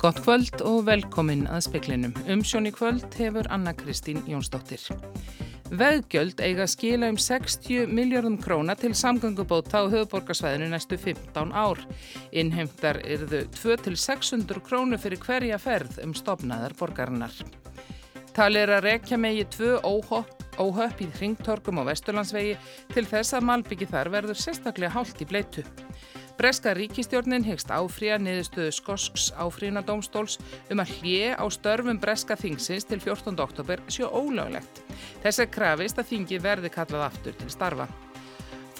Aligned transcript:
Gott 0.00 0.22
kvöld 0.24 0.62
og 0.64 0.86
velkomin 0.86 1.42
að 1.52 1.66
speklinum. 1.66 2.14
Umsjón 2.32 2.64
í 2.64 2.70
kvöld 2.72 3.12
hefur 3.20 3.44
Anna 3.52 3.74
Kristín 3.76 4.22
Jónsdóttir. 4.24 4.80
Veðgjöld 5.76 6.40
eiga 6.40 6.64
skila 6.72 7.10
um 7.12 7.18
60 7.20 7.92
miljardum 7.92 8.38
króna 8.40 8.72
til 8.80 8.94
samgöngubóta 8.96 9.84
á 9.84 9.92
höfuborgarsvæðinu 9.92 10.70
næstu 10.72 10.96
15 10.96 11.52
ár. 11.52 11.84
Innheimtar 12.32 13.02
erðu 13.04 13.42
2-600 13.58 14.64
krónu 14.64 14.96
fyrir 14.96 15.20
hverja 15.20 15.60
ferð 15.60 16.00
um 16.06 16.16
stopnaðar 16.16 16.72
borgarinnar. 16.80 17.36
Tali 18.32 18.64
er 18.64 18.72
að 18.78 18.86
rekja 18.88 19.20
megi 19.20 19.44
tvö 19.52 19.82
óhöpp 19.84 21.04
í 21.04 21.10
hringtorkum 21.18 21.84
á 21.84 21.92
Vesturlandsvegi 21.92 22.56
til 22.94 23.04
þess 23.04 23.36
að 23.36 23.50
Malbyggi 23.52 23.92
þar 23.92 24.14
verður 24.16 24.40
sérstaklega 24.48 24.96
hálft 24.96 25.20
í 25.20 25.28
bleitu. 25.28 25.68
Breska 26.40 26.72
ríkistjórnin 26.72 27.42
hegst 27.44 27.68
áfríja 27.68 28.14
niðurstöðu 28.16 28.72
Skosks 28.72 29.26
áfríðinadómstóls 29.36 30.38
um 30.72 30.80
að 30.80 30.94
hlje 30.96 31.34
á 31.36 31.44
störfum 31.52 31.98
Breska 32.00 32.32
þingsins 32.40 32.88
til 32.88 32.96
14. 32.96 33.36
oktober 33.44 33.82
sjó 33.92 34.08
ólöglegt. 34.08 34.80
Þess 35.20 35.42
er 35.44 35.50
krafist 35.52 36.00
að 36.00 36.08
þingi 36.14 36.40
verði 36.40 36.72
kallað 36.72 37.04
aftur 37.10 37.36
til 37.36 37.50
starfa. 37.52 37.90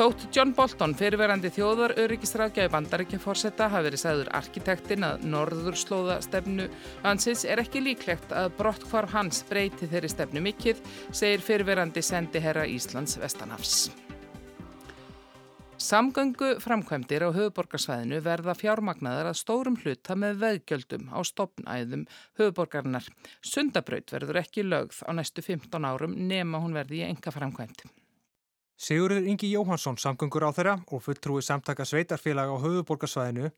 Þótt 0.01 0.25
John 0.33 0.55
Bolton, 0.57 0.97
fyrirverandi 0.97 1.53
þjóðar 1.53 1.99
öryggisræðgjafi 2.01 2.73
bandaríkjaforsetta, 2.73 3.69
hafi 3.69 3.91
verið 3.91 4.05
sagður 4.07 4.31
arkitektinn 4.41 5.05
að 5.05 5.27
norður 5.29 5.77
slóða 5.77 6.23
stefnu 6.25 6.71
hansins 7.05 7.45
er 7.45 7.61
ekki 7.61 7.85
líklegt 7.85 8.33
að 8.33 8.55
brottkvarf 8.57 9.13
hans 9.13 9.45
breyti 9.51 9.91
þeirri 9.91 10.09
stefnu 10.09 10.49
mikill, 10.49 10.79
segir 11.13 11.45
fyrirverandi 11.45 12.01
sendi 12.01 12.41
herra 12.41 12.65
Íslands 12.65 13.21
Vestanafs. 13.21 13.91
Samgöngu 15.81 16.59
framkvæmdir 16.61 17.23
á 17.25 17.33
höfuborgarsvæðinu 17.33 18.19
verða 18.21 18.53
fjármagnaðar 18.53 19.31
að 19.31 19.39
stórum 19.41 19.79
hluta 19.81 20.13
með 20.13 20.43
veðgjöldum 20.43 21.07
á 21.09 21.25
stopnæðum 21.25 22.03
höfuborgarinnar. 22.37 23.07
Sundabraut 23.41 24.13
verður 24.13 24.43
ekki 24.43 24.67
lögð 24.67 24.99
á 25.09 25.17
næstu 25.17 25.41
15 25.41 25.87
árum 25.89 26.19
nema 26.29 26.61
hún 26.61 26.77
verði 26.77 27.01
í 27.01 27.07
enga 27.09 27.33
framkvæmdi. 27.33 27.89
Sigurður 28.77 29.25
Ingi 29.33 29.49
Jóhansson, 29.55 29.97
samgöngur 29.97 30.45
á 30.45 30.53
þeirra 30.53 30.75
og 30.85 31.01
fulltrúi 31.07 31.41
samtaka 31.41 31.89
sveitarfélaga 31.89 32.53
á 32.53 32.61
höfuborgarsvæðinu 32.61 33.49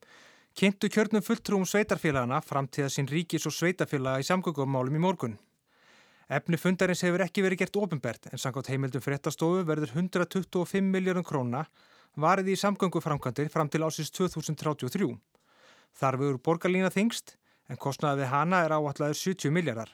kynntu 0.55 0.87
kjörnum 0.95 1.27
fulltrúum 1.27 1.67
sveitarfélagana 1.67 2.39
framtíða 2.39 2.87
sín 2.87 3.11
ríkis 3.11 3.49
og 3.51 3.55
sveitarfélaga 3.57 4.23
í 4.23 4.29
samgöngumálum 4.29 4.95
í 4.95 5.03
morgun. 5.03 5.35
Efni 6.31 6.55
fundarins 6.55 7.03
hefur 7.03 7.25
ekki 7.27 7.43
verið 7.43 7.65
gert 7.65 7.81
ofinbert 7.83 8.31
en 8.31 8.39
samkvæmt 8.39 8.71
heimildum 8.71 9.03
fréttastofu 9.03 9.65
verður 9.67 9.91
125 9.91 10.87
miljardum 10.87 11.27
króna 11.27 11.65
varið 12.19 12.53
í 12.53 12.59
samgönguframkvæmdir 12.61 13.49
fram 13.49 13.69
til 13.69 13.81
ásins 13.81 14.11
2033. 14.13 15.09
Þar 15.93 16.17
við 16.19 16.29
eru 16.29 16.41
borgarlína 16.45 16.91
þingst 16.93 17.35
en 17.69 17.79
kostnaði 17.79 18.23
við 18.23 18.31
hana 18.33 18.63
er 18.65 18.75
áallæður 18.75 19.17
70 19.17 19.53
miljardar. 19.53 19.89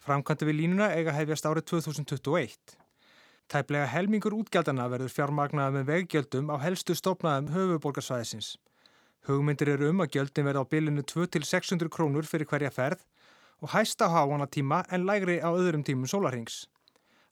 Framkvæmdi 0.00 0.48
við 0.48 0.58
línuna 0.60 0.90
eiga 0.96 1.14
hefjast 1.16 1.46
árið 1.48 1.66
2021. 1.72 2.76
Tæplega 3.50 3.86
helmingur 3.90 4.36
útgjaldana 4.36 4.86
verður 4.92 5.12
fjármagnaða 5.12 5.74
með 5.78 5.88
veggjöldum 5.90 6.52
á 6.54 6.56
helstu 6.62 6.94
stopnaðum 6.94 7.50
höfuborgarsvæðisins. 7.54 8.54
Hugmyndir 9.26 9.72
eru 9.74 9.90
um 9.90 10.04
að 10.04 10.14
gjöldin 10.16 10.46
verði 10.46 10.62
á 10.62 10.70
bilinu 10.70 11.02
2-600 11.04 11.90
krónur 11.92 12.28
fyrir 12.28 12.48
hverja 12.48 12.70
ferð 12.72 13.02
og 13.60 13.72
hæsta 13.74 14.08
háana 14.08 14.46
tíma 14.46 14.84
en 14.88 15.04
lægri 15.04 15.40
á 15.42 15.50
öðrum 15.50 15.84
tímum 15.84 16.08
sólarhengs. 16.08 16.68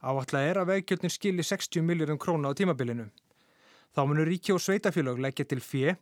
Áallæð 0.03 0.51
er 0.51 0.61
að 0.61 0.71
veggjöldin 0.75 1.15
skili 1.15 1.47
60 1.47 1.87
miljardum 1.87 2.19
króna 2.21 2.53
á 2.53 2.59
tímabilinu. 2.59 3.09
Þá 3.95 4.05
munur 4.07 4.29
ríki 4.29 4.55
og 4.55 4.63
sveitafélag 4.63 5.21
leggja 5.23 5.47
til 5.49 5.63
fjö, 5.65 5.95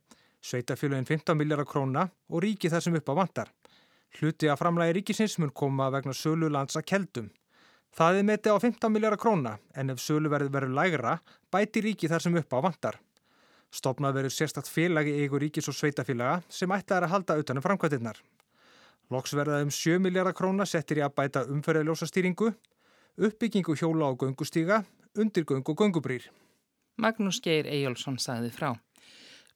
sveitafélagin 0.43 1.07
15 1.07 1.39
miljardar 1.39 1.69
króna 1.69 2.09
og 2.29 2.43
ríki 2.45 2.71
þar 2.73 2.85
sem 2.85 2.99
upp 2.99 3.11
á 3.11 3.15
vandar. 3.19 3.51
Hluti 4.19 4.49
að 4.49 4.61
framlægi 4.61 4.97
ríkisins 4.99 5.39
mun 5.39 5.53
koma 5.53 5.91
vegna 5.93 6.15
sölu 6.15 6.49
lands 6.53 6.77
að 6.79 6.87
keldum. 6.93 7.33
Það 7.97 8.19
er 8.21 8.29
metið 8.29 8.57
á 8.57 8.59
15 8.61 8.93
miljardar 8.93 9.21
króna 9.21 9.57
en 9.75 9.91
ef 9.93 10.01
sölu 10.03 10.31
verður 10.33 10.55
verið 10.57 10.77
lægra 10.77 11.19
bæti 11.53 11.83
ríki 11.85 12.09
þar 12.13 12.25
sem 12.25 12.39
upp 12.41 12.57
á 12.57 12.59
vandar. 12.61 12.99
Stopnað 13.73 14.19
verður 14.21 14.35
sérstatt 14.37 14.71
félagi 14.71 15.15
eigur 15.21 15.43
ríkis 15.43 15.69
og 15.69 15.77
sveitafélaga 15.77 16.43
sem 16.49 16.73
ætlaði 16.73 17.09
að 17.09 17.15
halda 17.15 17.39
utanum 17.41 17.65
framkvæmtinnar. 17.65 18.19
Loks 19.11 19.37
verðað 19.39 19.67
um 19.67 19.75
7 19.75 20.01
miljardar 20.03 20.35
króna 20.35 20.67
settir 20.67 21.01
í 21.01 21.05
að 21.07 21.15
bæta 21.19 21.45
umferðarljósastýringu, 21.53 22.51
uppbyggingu 23.17 23.77
hjóla 23.79 24.11
og 24.11 24.25
göngustíga, 24.25 24.83
undirgöng 25.15 25.65
og 25.65 25.79
göngubrýr. 25.79 26.27
Magnús 26.97 27.43
Geir 27.45 27.69
Eyjálsson 27.69 28.17
sagði 28.23 28.53
frá. 28.57 28.71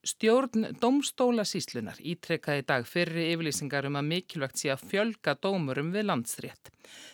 Stjórn 0.01 0.63
Dómstóla 0.81 1.43
síslunar 1.45 1.99
ítrekkaði 2.01 2.63
dag 2.65 2.87
fyrir 2.89 3.19
yfirlýsingar 3.35 3.85
um 3.85 3.99
að 4.01 4.07
mikilvægt 4.09 4.57
sé 4.57 4.71
að 4.73 4.85
fjölga 4.89 5.35
dómurum 5.37 5.91
við 5.93 6.07
landsrétt. 6.09 6.71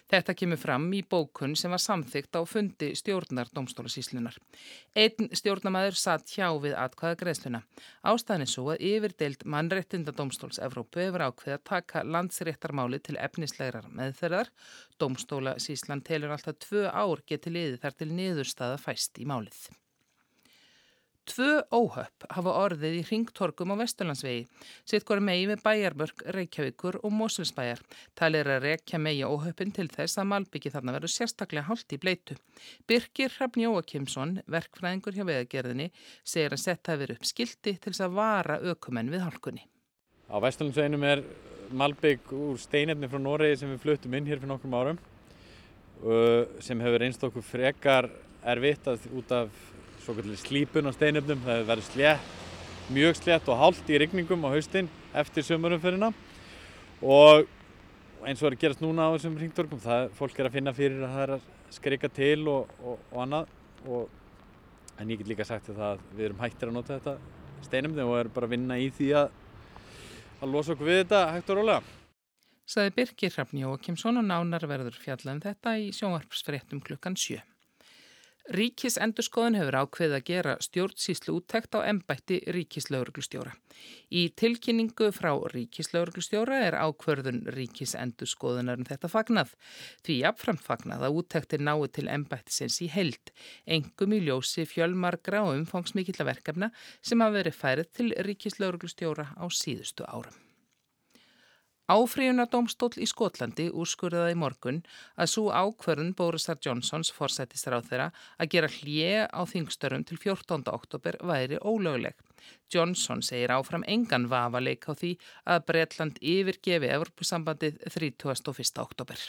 Þetta 0.06 0.34
kemur 0.38 0.60
fram 0.62 0.84
í 0.94 1.00
bókun 1.02 1.56
sem 1.58 1.72
var 1.74 1.82
samþygt 1.82 2.38
á 2.38 2.46
fundi 2.46 2.92
stjórnar 2.94 3.50
Dómstóla 3.50 3.90
síslunar. 3.90 4.36
Einn 4.94 5.26
stjórnamaður 5.34 5.98
satt 5.98 6.30
hjá 6.30 6.46
við 6.62 6.76
atkvæða 6.78 7.18
greiðsluna. 7.22 7.60
Ástæðin 8.06 8.52
svo 8.52 8.68
að 8.76 8.84
yfirdeild 8.90 9.42
mannréttinda 9.42 10.14
Dómstóls 10.14 10.62
Evrópu 10.62 11.02
hefur 11.02 11.24
ákveð 11.26 11.56
að 11.56 11.64
taka 11.72 12.04
landsréttarmáli 12.06 13.00
til 13.02 13.16
efnislegar 13.18 13.90
meðferðar. 13.90 14.52
Dómstóla 14.94 15.56
síslan 15.58 16.06
telur 16.06 16.38
alltaf 16.38 16.62
tvö 16.68 16.86
ár 16.86 17.24
geti 17.26 17.50
liði 17.50 17.82
þar 17.82 17.98
til 17.98 18.12
niðurstaða 18.14 18.78
fæst 18.78 19.18
í 19.18 19.26
málið. 19.26 19.66
Tvö 21.26 21.64
óhöpp 21.74 22.26
hafa 22.30 22.52
orðið 22.62 23.00
í 23.00 23.02
ringtorkum 23.08 23.72
á 23.74 23.80
Vesturlandsvegi, 23.80 24.44
sitt 24.86 25.02
hvora 25.08 25.24
megi 25.26 25.48
með 25.50 25.64
bæjarbörg, 25.64 26.22
Reykjavíkur 26.36 27.00
og 27.02 27.14
Moselsbæjar. 27.18 27.82
Talið 28.14 28.44
er 28.44 28.50
að 28.54 28.66
rekja 28.68 29.00
megi 29.02 29.24
óhöppin 29.26 29.74
til 29.74 29.88
þess 29.90 30.20
að 30.22 30.28
Malbyggi 30.30 30.70
þarna 30.70 30.94
verður 30.94 31.14
sérstaklega 31.16 31.66
hálft 31.66 31.96
í 31.96 31.98
bleitu. 31.98 32.38
Birgir 32.86 33.34
Hrafn 33.34 33.64
Jóakimsson, 33.64 34.36
verkfræðingur 34.46 35.18
hjá 35.18 35.26
veðagerðinni, 35.26 35.90
segir 36.22 36.54
að 36.54 36.62
setja 36.62 36.98
verið 37.02 37.18
upp 37.18 37.28
skildi 37.32 37.74
til 37.74 37.90
þess 37.90 38.06
að 38.06 38.16
vara 38.22 38.60
ökumenn 38.62 39.10
við 39.10 39.26
hálkunni. 39.26 39.66
Á 40.30 40.36
Vesturlandsveginum 40.46 41.10
er 41.10 41.26
Malbygg 41.74 42.30
úr 42.38 42.58
steinefni 42.62 43.10
frá 43.10 43.18
Noregi 43.18 43.58
sem 43.58 43.74
við 43.74 43.82
fluttum 43.82 44.14
inn 44.14 44.30
hér 44.30 44.38
fyrir 44.38 44.54
nokkrum 44.54 44.78
árum 44.78 45.02
sem 46.62 46.80
hefur 46.84 47.02
einst 47.02 47.24
okkur 47.26 47.42
frekar 47.42 48.08
erfitt 48.46 48.86
út 49.16 49.32
af 49.34 49.64
svo 50.06 50.14
kallir 50.14 50.38
slípun 50.38 50.86
á 50.86 50.94
steinöfnum, 50.94 51.40
það 51.42 51.64
verður 51.66 51.86
slett, 51.88 52.34
mjög 52.94 53.16
slett 53.18 53.48
og 53.50 53.58
hálft 53.58 53.88
í 53.90 53.98
rigningum 53.98 54.44
á 54.46 54.54
haustin 54.54 54.90
eftir 55.18 55.42
sömurumferina 55.42 56.12
og 57.02 57.48
eins 58.22 58.42
og 58.42 58.48
er 58.48 58.56
að 58.56 58.62
gerast 58.62 58.84
núna 58.84 59.08
á 59.10 59.14
þessum 59.16 59.34
ringtorkum, 59.40 59.82
það 59.82 60.12
fólk 60.18 60.38
er 60.38 60.48
að 60.48 60.54
finna 60.58 60.74
fyrir 60.76 61.02
að 61.02 61.16
það 61.16 61.24
er 61.24 61.32
að 61.36 61.48
skrika 61.74 62.10
til 62.14 62.46
og, 62.52 62.70
og, 62.82 63.02
og 63.10 63.24
annað 63.24 63.50
og, 63.90 64.14
en 64.96 65.10
ég 65.10 65.20
get 65.20 65.32
líka 65.32 65.48
sagt 65.48 65.72
að 65.74 66.04
við 66.14 66.28
erum 66.28 66.44
hættir 66.44 66.70
að 66.70 66.78
nota 66.78 67.00
þetta 67.00 67.16
steinöfni 67.66 68.06
og 68.06 68.20
erum 68.20 68.36
bara 68.36 68.48
að 68.48 68.54
vinna 68.54 68.78
í 68.78 68.86
því 68.94 69.10
að, 69.24 69.34
að 70.38 70.54
losa 70.54 70.76
okkur 70.76 70.90
við 70.92 71.02
þetta 71.02 71.24
hægt 71.34 71.50
og 71.50 71.60
rólega. 71.60 71.96
Saði 72.66 72.94
Birgir 72.94 73.34
Hrafn 73.34 73.60
Jóakimsson 73.62 74.22
og 74.22 74.26
nánar 74.26 74.70
verður 74.70 74.96
fjallað 75.02 75.34
um 75.34 75.44
þetta 75.44 75.76
í 75.82 75.90
sjónvarpsfréttum 75.94 76.82
klukkan 76.86 77.18
7. 77.18 77.42
Ríkis 78.46 78.94
endurskoðun 79.02 79.56
hefur 79.58 79.74
ákveð 79.74 80.12
að 80.14 80.26
gera 80.28 80.52
stjórnsýslu 80.62 81.32
úttækt 81.40 81.74
á 81.74 81.82
ennbætti 81.90 82.36
ríkislauruglustjóra. 82.54 83.56
Í 84.14 84.22
tilkynningu 84.38 85.08
frá 85.10 85.32
ríkislauruglustjóra 85.50 86.60
er 86.68 86.78
ákverðun 86.78 87.42
ríkis 87.56 87.96
endurskoðunar 87.98 88.78
um 88.78 88.86
þetta 88.86 89.10
fagnað. 89.10 89.50
Því 90.06 90.20
jafnframt 90.20 90.62
fagnað 90.62 91.08
að 91.08 91.20
úttæktir 91.24 91.66
nái 91.66 91.90
til 91.90 92.06
ennbættisins 92.06 92.78
í 92.86 92.90
held, 92.94 93.34
engum 93.66 94.14
í 94.14 94.22
ljósi 94.28 94.62
fjölmargra 94.70 95.42
og 95.48 95.56
umfangsmikilla 95.58 96.30
verkefna 96.30 96.70
sem 97.02 97.18
hafa 97.18 97.40
verið 97.40 97.62
færið 97.64 97.94
til 97.98 98.12
ríkislauruglustjóra 98.30 99.32
á 99.34 99.44
síðustu 99.50 100.06
árum. 100.06 100.45
Áfríunadómstól 101.86 102.96
í 102.98 103.06
Skotlandi 103.06 103.68
úrskurðaði 103.70 104.34
í 104.34 104.38
morgun 104.42 104.80
að 105.14 105.30
svo 105.30 105.44
ákverðun 105.54 106.16
Borisar 106.18 106.58
Johnsons 106.58 107.12
forsættisráð 107.14 107.86
þeirra 107.92 108.08
að 108.42 108.50
gera 108.56 108.72
hlje 108.74 109.22
á 109.30 109.40
þingstörum 109.46 110.02
til 110.08 110.18
14. 110.18 110.66
oktober 110.74 111.20
væri 111.22 111.62
ólöguleg. 111.62 112.18
Johnson 112.74 113.22
segir 113.22 113.54
áfram 113.54 113.86
engan 113.86 114.26
vafa 114.26 114.58
leik 114.58 114.90
á 114.90 114.98
því 114.98 115.14
að 115.46 115.66
Breitland 115.70 116.18
yfirgefi 116.18 116.90
Evropasambandið 116.98 117.78
31. 117.94 118.82
oktober. 118.82 119.28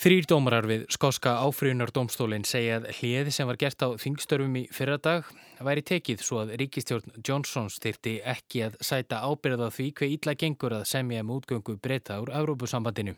Þrýr 0.00 0.24
dómarar 0.24 0.66
við 0.66 0.86
skoska 0.90 1.34
áfrýjunardómstólinn 1.44 2.46
segja 2.48 2.80
að 2.80 2.88
hliði 2.96 3.34
sem 3.36 3.46
var 3.46 3.58
gert 3.60 3.84
á 3.84 3.92
þingstörfum 4.00 4.56
í 4.58 4.62
fyrradag 4.72 5.28
væri 5.62 5.82
tekið 5.86 6.22
svo 6.24 6.40
að 6.42 6.54
ríkistjórn 6.58 7.20
Johnsons 7.22 7.76
þyrti 7.82 8.16
ekki 8.32 8.64
að 8.66 8.78
sæta 8.82 9.20
ábyrða 9.22 9.68
því 9.70 9.88
hver 9.98 10.14
ítla 10.16 10.34
gengur 10.38 10.74
að 10.74 10.88
semja 10.90 11.22
um 11.22 11.34
útgöngu 11.36 11.76
breyta 11.78 12.18
úr 12.22 12.32
Európusambandinu. 12.34 13.14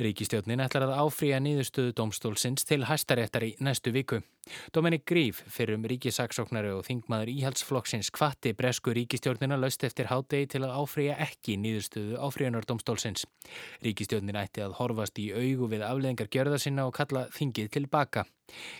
Ríkistjórnin 0.00 0.64
ætlar 0.64 0.88
að 0.88 0.96
áfrýja 1.04 1.38
nýðustöðu 1.44 1.94
dómstólsins 2.00 2.66
til 2.66 2.82
hæstaréttar 2.88 3.46
í 3.46 3.54
næstu 3.62 3.92
viku. 3.94 4.20
Dominik 4.74 5.06
Gríf, 5.08 5.40
fyrrum 5.48 5.86
ríkisaksóknari 5.88 6.74
og 6.74 6.82
þingmaður 6.84 7.30
íhaldsflokksins 7.32 8.10
kvatti 8.12 8.52
bresku 8.52 8.92
ríkistjórnina 8.92 9.56
löst 9.56 9.86
eftir 9.86 10.10
hádegi 10.10 10.50
til 10.52 10.64
að 10.66 10.74
áfrýja 10.82 11.14
ekki 11.24 11.56
nýðustöðu 11.62 12.18
áfrýjanardómstólsins. 12.26 13.24
Afleðingar 16.14 16.30
gjörða 16.30 16.58
sinna 16.62 16.84
og 16.86 16.94
kalla 16.94 17.24
þingið 17.34 17.70
tilbaka. 17.74 18.22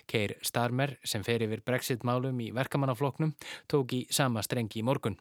Keir 0.06 0.36
Starmer, 0.42 0.98
sem 1.02 1.24
fer 1.26 1.42
yfir 1.42 1.64
Brexit-málum 1.66 2.38
í 2.40 2.52
verkamannafloknum, 2.54 3.34
tók 3.66 3.92
í 3.92 4.06
sama 4.10 4.42
strengi 4.42 4.78
í 4.78 4.84
morgun. 4.84 5.18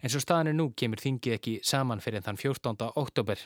En 0.00 0.08
svo 0.08 0.22
staðinu 0.24 0.54
nú 0.56 0.72
kemur 0.72 1.02
þingið 1.02 1.36
ekki 1.36 1.58
saman 1.62 2.00
fyrir 2.00 2.24
þann 2.24 2.40
14. 2.40 2.92
oktober. 2.96 3.36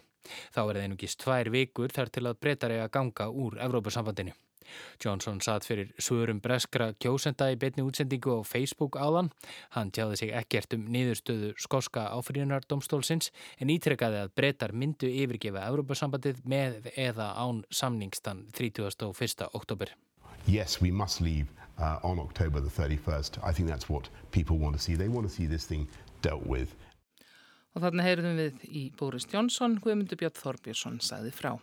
Þá 0.54 0.60
er 0.62 0.76
það 0.76 0.82
einugist 0.84 1.22
tvær 1.24 1.50
vikur 1.50 1.90
þar 1.90 2.14
til 2.14 2.26
að 2.28 2.38
breytar 2.38 2.76
eiga 2.76 2.88
ganga 2.88 3.26
úr 3.28 3.58
Evrópusambandinu. 3.58 4.36
Johnson 5.02 5.40
satt 5.44 5.66
fyrir 5.68 5.92
svörum 5.98 6.40
breskra 6.44 6.92
kjósenda 7.00 7.50
í 7.52 7.58
betni 7.60 7.84
útsendingu 7.86 8.38
á 8.38 8.40
Facebook 8.46 8.98
áðan. 9.00 9.30
Hann 9.76 9.92
tjáði 9.94 10.20
sig 10.22 10.34
ekkert 10.36 10.76
um 10.76 10.86
niðurstöðu 10.94 11.52
skoska 11.60 12.06
áfriðunardómstólsins 12.14 13.30
en 13.58 13.72
ítrekkaði 13.74 14.24
að 14.24 14.34
breytar 14.38 14.74
myndu 14.76 15.10
yfirgefa 15.10 15.66
Európa-sambandið 15.68 16.44
með 16.44 16.90
eða 16.96 17.32
án 17.36 17.64
samningstan 17.70 18.46
31. 18.52 19.50
oktober. 19.52 19.94
Yes, 20.46 20.80
we 20.80 20.90
must 20.90 21.20
leave 21.20 21.48
uh, 21.78 21.98
on 22.02 22.18
October 22.18 22.60
the 22.60 22.68
31st. 22.68 23.38
I 23.42 23.52
think 23.52 23.68
that's 23.68 23.88
what 23.88 24.08
people 24.30 24.58
want 24.58 24.76
to 24.76 24.82
see. 24.82 24.94
They 24.94 25.08
want 25.08 25.28
to 25.28 25.34
see 25.34 25.46
this 25.46 25.64
thing 25.66 25.88
dealt 26.22 26.46
with. 26.46 26.74
Og 27.74 27.82
þarna 27.82 28.04
heyrðum 28.06 28.36
við 28.38 28.66
í 28.70 28.82
Boris 28.94 29.26
Jónsson, 29.32 29.80
Guðmundur 29.82 30.20
Björn 30.20 30.36
Þorbjörnsson 30.38 31.00
sagði 31.02 31.32
frá. 31.34 31.56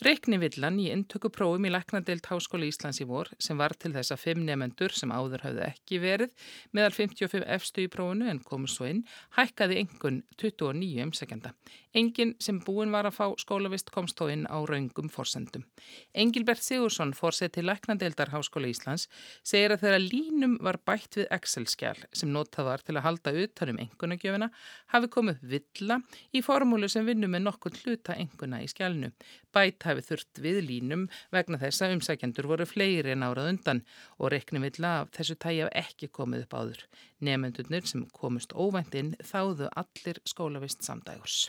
Reyknivillan 0.00 0.78
í 0.80 0.86
intökuprófum 0.94 1.66
í 1.68 1.70
Læknadeilt 1.74 2.24
Háskóli 2.30 2.70
Íslands 2.70 3.02
í 3.02 3.04
vor 3.04 3.28
sem 3.36 3.58
var 3.60 3.74
til 3.76 3.90
þess 3.92 4.14
að 4.14 4.22
fimm 4.22 4.46
nefendur 4.46 4.94
sem 4.96 5.10
áður 5.12 5.42
hafði 5.44 5.66
ekki 5.66 5.98
verið 6.00 6.30
meðal 6.72 6.94
55 6.96 7.44
efstu 7.56 7.84
í 7.84 7.90
prófunu 7.92 8.30
en 8.32 8.40
komur 8.40 8.72
svo 8.72 8.88
inn 8.88 9.02
hækkaði 9.36 9.76
engun 9.82 10.22
29 10.40 11.04
umsækjanda. 11.04 11.52
Engin 11.92 12.32
sem 12.40 12.62
búin 12.64 12.94
var 12.94 13.10
að 13.10 13.18
fá 13.18 13.26
skólavist 13.42 13.92
komst 13.92 14.16
þó 14.16 14.30
inn 14.32 14.46
á 14.48 14.56
raungum 14.64 15.10
forsendum. 15.12 15.66
Engilbert 16.14 16.64
Sigursson, 16.64 17.12
fórsett 17.12 17.58
til 17.58 17.66
Læknadeildar 17.68 18.32
Háskóli 18.32 18.70
Íslands, 18.72 19.04
segir 19.44 19.74
að 19.74 19.84
þegar 19.84 20.04
línum 20.06 20.56
var 20.64 20.80
bætt 20.86 21.20
við 21.20 21.28
Excel-skjál 21.34 22.06
sem 22.14 22.32
notað 22.32 22.70
var 22.70 22.86
til 22.86 22.96
að 22.96 23.04
halda 23.08 23.36
utanum 23.44 23.82
engunagjöfina 23.84 24.48
hafi 24.94 25.12
komið 25.12 25.44
villa 25.52 26.00
í 26.32 26.40
formúlu 26.46 26.88
sem 26.88 27.04
vinnum 27.04 27.36
með 27.36 27.48
nokkur 27.50 27.76
hluta 27.82 28.16
enguna 28.16 28.62
í 28.64 28.70
skjálnu. 28.70 29.10
Bæta 29.54 29.90
hafi 29.90 30.04
þurft 30.06 30.42
við 30.44 30.60
línum 30.66 31.06
vegna 31.34 31.58
þess 31.62 31.82
að 31.82 31.96
umsækjendur 31.96 32.48
voru 32.50 32.66
fleiri 32.68 33.14
en 33.14 33.24
árað 33.26 33.52
undan 33.54 33.84
og 34.18 34.30
reknum 34.34 34.66
vilja 34.66 34.92
af 35.00 35.14
þessu 35.16 35.38
tægi 35.42 35.64
af 35.66 35.72
ekki 35.84 36.10
komið 36.18 36.44
upp 36.46 36.58
áður. 36.60 36.84
Nefendurnir 37.20 37.88
sem 37.90 38.04
komust 38.20 38.54
óvænt 38.54 38.94
inn 39.00 39.16
þáðu 39.32 39.72
allir 39.82 40.22
skólavist 40.28 40.86
samdægurs. 40.86 41.48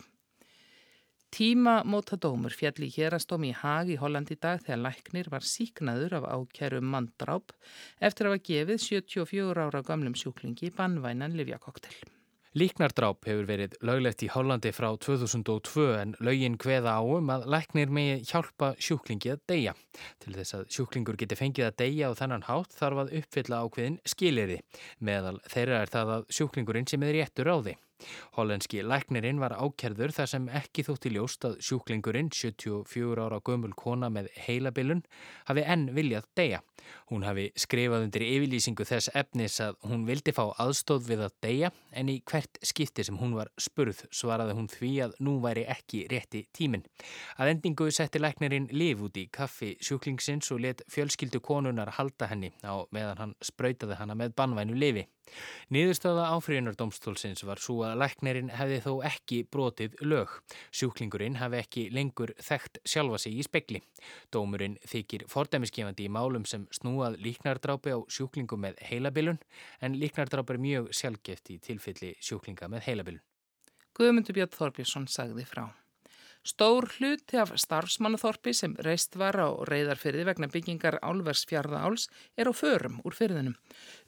Tíma 1.32 1.78
móta 1.88 2.18
dómur 2.20 2.52
fjalli 2.52 2.90
hérastómi 2.92 3.54
í 3.54 3.56
Hag 3.56 3.92
í 3.94 3.96
Holland 4.02 4.34
í 4.34 4.36
dag 4.36 4.60
þegar 4.66 4.82
læknir 4.82 5.30
var 5.32 5.46
síknaður 5.48 6.18
af 6.18 6.28
ákjærum 6.28 6.90
manndráp 6.92 7.54
eftir 8.04 8.28
að 8.28 8.36
hafa 8.36 8.48
gefið 8.50 8.82
74 8.90 9.68
ára 9.70 9.84
gamlum 9.88 10.18
sjúklingi 10.20 10.74
bannvænan 10.76 11.38
livjakoktel. 11.40 11.96
Líknardráp 12.52 13.24
hefur 13.24 13.46
verið 13.48 13.78
löglegt 13.88 14.26
í 14.26 14.28
Hollandi 14.28 14.74
frá 14.76 14.90
2002 15.00 15.86
en 15.96 16.10
lögin 16.20 16.58
hveða 16.60 16.98
á 17.00 17.02
um 17.02 17.30
að 17.32 17.46
læknir 17.54 17.94
megi 17.96 18.18
hjálpa 18.28 18.74
sjúklingi 18.76 19.32
að 19.32 19.46
deyja. 19.48 19.74
Til 20.20 20.34
þess 20.36 20.58
að 20.58 20.66
sjúklingur 20.76 21.16
geti 21.22 21.38
fengið 21.40 21.70
að 21.70 21.78
deyja 21.80 22.10
á 22.12 22.20
þennan 22.20 22.44
hátt 22.50 22.76
þarf 22.76 23.06
að 23.06 23.14
uppfylla 23.22 23.62
ákveðin 23.64 24.02
skilirði. 24.04 24.60
Meðal 25.00 25.38
þeirra 25.48 25.80
er 25.86 25.94
það 25.96 26.14
að 26.18 26.28
sjúklingurinn 26.40 26.92
sem 26.92 27.08
er 27.08 27.16
réttur 27.22 27.54
á 27.56 27.58
því. 27.64 27.78
Hollenski 28.38 28.82
læknirinn 28.86 29.42
var 29.42 29.56
ákerður 29.58 30.14
þar 30.16 30.32
sem 30.34 30.50
ekki 30.62 30.86
þótti 30.88 31.14
ljóst 31.16 31.46
að 31.48 31.58
sjúklingurinn, 31.66 32.32
74 32.34 33.26
ára 33.26 33.42
gömul 33.46 33.74
kona 33.78 34.10
með 34.14 34.32
heilabilun, 34.46 35.04
hafi 35.50 35.66
enn 35.66 35.90
viljað 35.96 36.28
deyja. 36.38 36.62
Hún 37.12 37.26
hafi 37.28 37.50
skrifað 37.60 38.06
undir 38.08 38.26
yfirlýsingu 38.26 38.86
þess 38.88 39.12
efnis 39.18 39.60
að 39.64 39.78
hún 39.88 40.06
vildi 40.08 40.34
fá 40.36 40.44
aðstóð 40.64 41.10
við 41.12 41.24
að 41.28 41.36
deyja 41.46 41.72
en 41.98 42.10
í 42.10 42.18
hvert 42.26 42.60
skipti 42.66 43.06
sem 43.06 43.20
hún 43.20 43.36
var 43.38 43.52
spurð 43.62 44.04
svaraði 44.16 44.56
hún 44.58 44.70
því 44.72 44.92
að 45.06 45.16
nú 45.26 45.38
væri 45.44 45.66
ekki 45.70 46.06
rétti 46.12 46.46
tímin. 46.58 46.86
Að 47.38 47.54
endingu 47.56 47.90
setti 47.94 48.22
læknirinn 48.22 48.70
liv 48.74 49.04
út 49.06 49.20
í 49.20 49.28
kaffi 49.34 49.76
sjúklingsins 49.84 50.52
og 50.56 50.64
let 50.66 50.86
fjölskyldu 50.92 51.42
konunar 51.44 51.94
halda 51.98 52.32
henni 52.32 52.54
á 52.66 52.82
meðan 52.92 53.22
hann 53.22 53.36
spröytaði 53.44 54.00
hana 54.00 54.18
með 54.18 54.36
banvænu 54.40 54.78
lifi. 54.78 55.08
Niðurstöða 55.74 56.28
áfríðunardómstólsins 56.36 57.44
var 57.48 57.62
svo 57.64 57.82
að 57.88 57.98
læknerinn 58.02 58.52
hefði 58.56 58.80
þó 58.86 58.92
ekki 59.10 59.42
brotið 59.52 59.98
lög. 60.06 60.34
Sjúklingurinn 60.76 61.40
hefði 61.42 61.62
ekki 61.64 61.86
lengur 61.96 62.36
þekkt 62.42 62.82
sjálfa 62.86 63.22
sig 63.24 63.40
í 63.40 63.48
spekli. 63.48 63.82
Dómurinn 64.34 64.78
þykir 64.88 65.28
fordæmiskefandi 65.32 66.08
í 66.08 66.14
málum 66.14 66.48
sem 66.50 66.68
snúað 66.76 67.20
líknardrápi 67.24 67.96
á 67.96 68.00
sjúklingum 68.12 68.66
með 68.68 68.82
heilabilun 68.92 69.42
en 69.82 70.00
líknardrápi 70.00 70.56
er 70.56 70.64
mjög 70.70 70.90
sjálfgeft 70.96 71.54
í 71.54 71.60
tilfelli 71.64 72.16
sjúklinga 72.22 72.72
með 72.72 72.88
heilabilun. 72.90 73.24
Guðmundur 73.98 74.38
Björn 74.38 74.56
Þorbjörnsson 74.56 75.08
sagði 75.12 75.44
frá. 75.48 75.66
Stór 76.42 76.88
hluti 76.98 77.38
af 77.38 77.52
starfsmannathorpi 77.54 78.50
sem 78.58 78.72
reist 78.82 79.14
var 79.22 79.36
á 79.38 79.54
reyðarfyrði 79.70 80.24
vegna 80.26 80.48
byggingar 80.50 80.96
álvers 81.06 81.44
fjárðaáls 81.46 82.08
er 82.34 82.50
á 82.50 82.54
förum 82.58 82.96
úr 83.06 83.14
fyrðinum. 83.14 83.54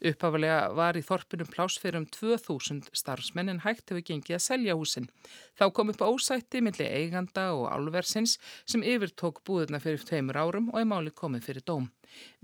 Upphafalega 0.02 0.72
var 0.74 0.98
í 0.98 1.04
þorpinum 1.06 1.46
plás 1.52 1.78
fyrir 1.78 2.00
um 2.00 2.08
2000 2.10 2.90
starfsmenn 2.90 3.52
en 3.54 3.62
hægt 3.62 3.86
hefur 3.86 4.02
gengið 4.10 4.40
að 4.40 4.46
selja 4.48 4.74
húsin. 4.74 5.06
Þá 5.54 5.70
kom 5.78 5.94
upp 5.94 6.02
ósætti 6.02 6.58
millir 6.58 6.90
eiganda 6.90 7.52
og 7.54 7.68
álversins 7.70 8.40
sem 8.66 8.82
yfirtók 8.82 9.44
búðuna 9.46 9.78
fyrir 9.78 10.02
tveimur 10.02 10.40
árum 10.42 10.72
og 10.74 10.82
er 10.82 10.90
máli 10.90 11.14
komið 11.14 11.46
fyrir 11.46 11.62
dóm. 11.70 11.86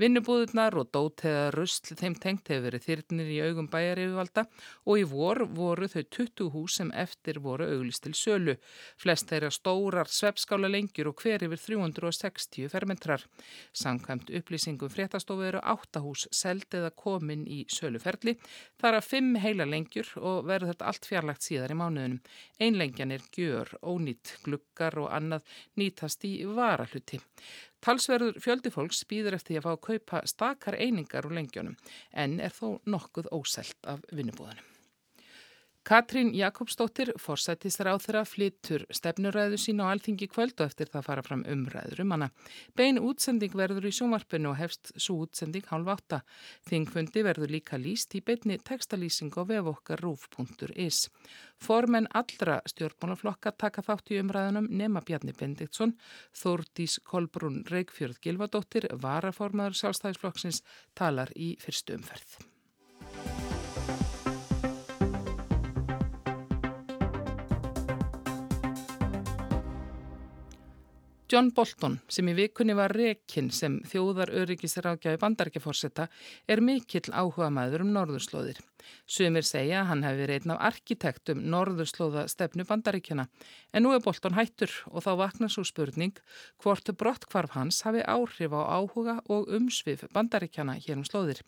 Vinnubúðunar 0.01 0.77
og 0.81 0.89
dót 0.95 1.25
eða 1.29 1.51
rusl 1.55 1.95
þeim 1.99 2.15
tengt 2.21 2.49
hefur 2.49 2.67
verið 2.69 2.87
þyrnir 2.87 3.31
í 3.35 3.39
augum 3.45 3.69
bæjareyfuvalda 3.71 4.47
og 4.87 5.01
í 5.01 5.05
vor 5.11 5.43
voru 5.57 5.89
þau 5.91 6.03
20 6.17 6.51
hús 6.55 6.79
sem 6.81 6.93
eftir 6.97 7.41
voru 7.45 7.67
auglist 7.69 8.05
til 8.07 8.15
sölu. 8.17 8.57
Flest 9.01 9.29
þeirra 9.31 9.51
stórar 9.55 10.11
svepskála 10.11 10.71
lengjur 10.71 11.11
og 11.13 11.21
hver 11.23 11.45
yfir 11.47 11.63
360 11.67 12.71
fermentrar. 12.73 13.27
Samkvæmt 13.77 14.33
upplýsingum 14.41 14.93
fréttastofu 14.93 15.47
eru 15.49 15.61
8 15.75 16.03
hús 16.05 16.27
seld 16.33 16.69
eða 16.75 16.93
komin 16.97 17.47
í 17.49 17.65
söluferli. 17.69 18.37
Það 18.81 18.91
er 18.91 18.99
að 19.01 19.09
5 19.11 19.33
heila 19.45 19.69
lengjur 19.69 20.15
og 20.21 20.47
verður 20.49 20.73
þetta 20.73 20.91
allt 20.91 21.11
fjarlagt 21.11 21.47
síðar 21.47 21.75
í 21.75 21.79
mánuðunum. 21.81 22.23
Einlengjan 22.61 23.15
er 23.17 23.27
gjör, 23.37 23.75
ónýtt, 23.83 24.37
glukkar 24.45 24.99
og 25.03 25.11
annað 25.13 25.59
nýtast 25.81 26.25
í 26.29 26.35
varahluti. 26.49 27.21
Talsverður 27.81 28.37
fjöldi 28.45 28.73
fólks 28.75 29.05
býður 29.09 29.39
eftir 29.39 29.61
að 29.61 29.67
fá 29.67 29.71
að 29.73 29.85
kaupa 29.87 30.21
stakar 30.29 30.77
einingar 30.77 31.25
úr 31.25 31.37
lengjónum 31.39 31.79
en 32.13 32.37
er 32.45 32.53
þó 32.53 32.81
nokkuð 32.85 33.31
óselt 33.33 33.89
af 33.89 34.03
vinnubúðanum. 34.13 34.67
Katrín 35.81 36.35
Jakobsdóttir, 36.37 37.15
þeirra, 37.17 38.25
flyttur 38.29 38.83
stefnuræðu 38.93 39.57
sín 39.57 39.81
á 39.81 39.89
alþingi 39.89 40.29
kvöld 40.29 40.61
og 40.61 40.69
eftir 40.69 40.91
það 40.93 41.07
fara 41.07 41.23
fram 41.25 41.45
umræður 41.49 42.03
um 42.05 42.13
hana. 42.13 42.29
Bein 42.77 43.01
útsending 43.01 43.55
verður 43.57 43.89
í 43.89 43.93
sjónvarpinu 43.97 44.53
og 44.53 44.59
hefst 44.61 44.93
svo 45.01 45.23
útsending 45.25 45.65
hálf 45.71 45.89
átta. 45.95 46.21
Þingfundi 46.69 47.25
verður 47.25 47.55
líka 47.57 47.81
líst 47.81 48.13
í 48.15 48.21
beinni 48.21 48.59
textalýsing 48.61 49.33
á 49.33 49.43
vefokkar.ruf.is. 49.49 51.01
Formenn 51.57 52.11
allra 52.13 52.61
stjórnmálaflokka 52.69 53.57
taka 53.57 53.85
þátt 53.87 54.13
í 54.13 54.21
umræðunum 54.21 54.69
nema 54.69 55.01
Bjarni 55.01 55.33
Bendiktsson, 55.33 55.97
Þórdís 56.37 57.01
Kolbrún 57.09 57.65
Reykjörð 57.73 58.21
Gilvadóttir, 58.21 58.91
varaformaður 59.01 59.81
sjálfstæðisflokksins, 59.81 60.61
talar 60.93 61.33
í 61.37 61.55
fyrstu 61.61 61.97
umferð. 61.97 62.37
John 71.31 71.53
Bolton, 71.55 72.01
sem 72.11 72.27
í 72.27 72.33
vikunni 72.35 72.75
var 72.75 72.91
rekinn 72.91 73.53
sem 73.55 73.77
þjóðar 73.87 74.33
öryggisrákjafi 74.41 75.19
bandarækjaforsetta, 75.23 76.09
er 76.51 76.59
mikill 76.59 77.13
áhuga 77.15 77.47
maður 77.55 77.85
um 77.85 77.93
norðurslóðir. 77.95 78.59
Sumir 79.07 79.47
segja 79.47 79.85
að 79.85 79.87
hann 79.93 80.03
hefði 80.03 80.25
verið 80.25 80.41
einn 80.41 80.55
af 80.57 80.65
arkitektum 80.71 81.45
norðurslóða 81.53 82.25
stefnu 82.33 82.67
bandaríkjana 82.67 83.29
en 83.71 83.87
nú 83.87 83.93
er 83.95 84.03
Bolton 84.03 84.35
hættur 84.35 84.75
og 84.91 85.05
þá 85.07 85.11
vaknar 85.21 85.53
svo 85.55 85.63
spurning 85.69 86.19
hvort 86.65 86.91
brottkvarf 86.99 87.55
hans 87.55 87.79
hafi 87.87 88.03
áhrif 88.03 88.51
á 88.51 88.63
áhuga 88.81 89.21
og 89.31 89.55
umsvið 89.55 90.09
bandaríkjana 90.11 90.81
hér 90.83 90.99
um 90.99 91.07
slóðir. 91.07 91.45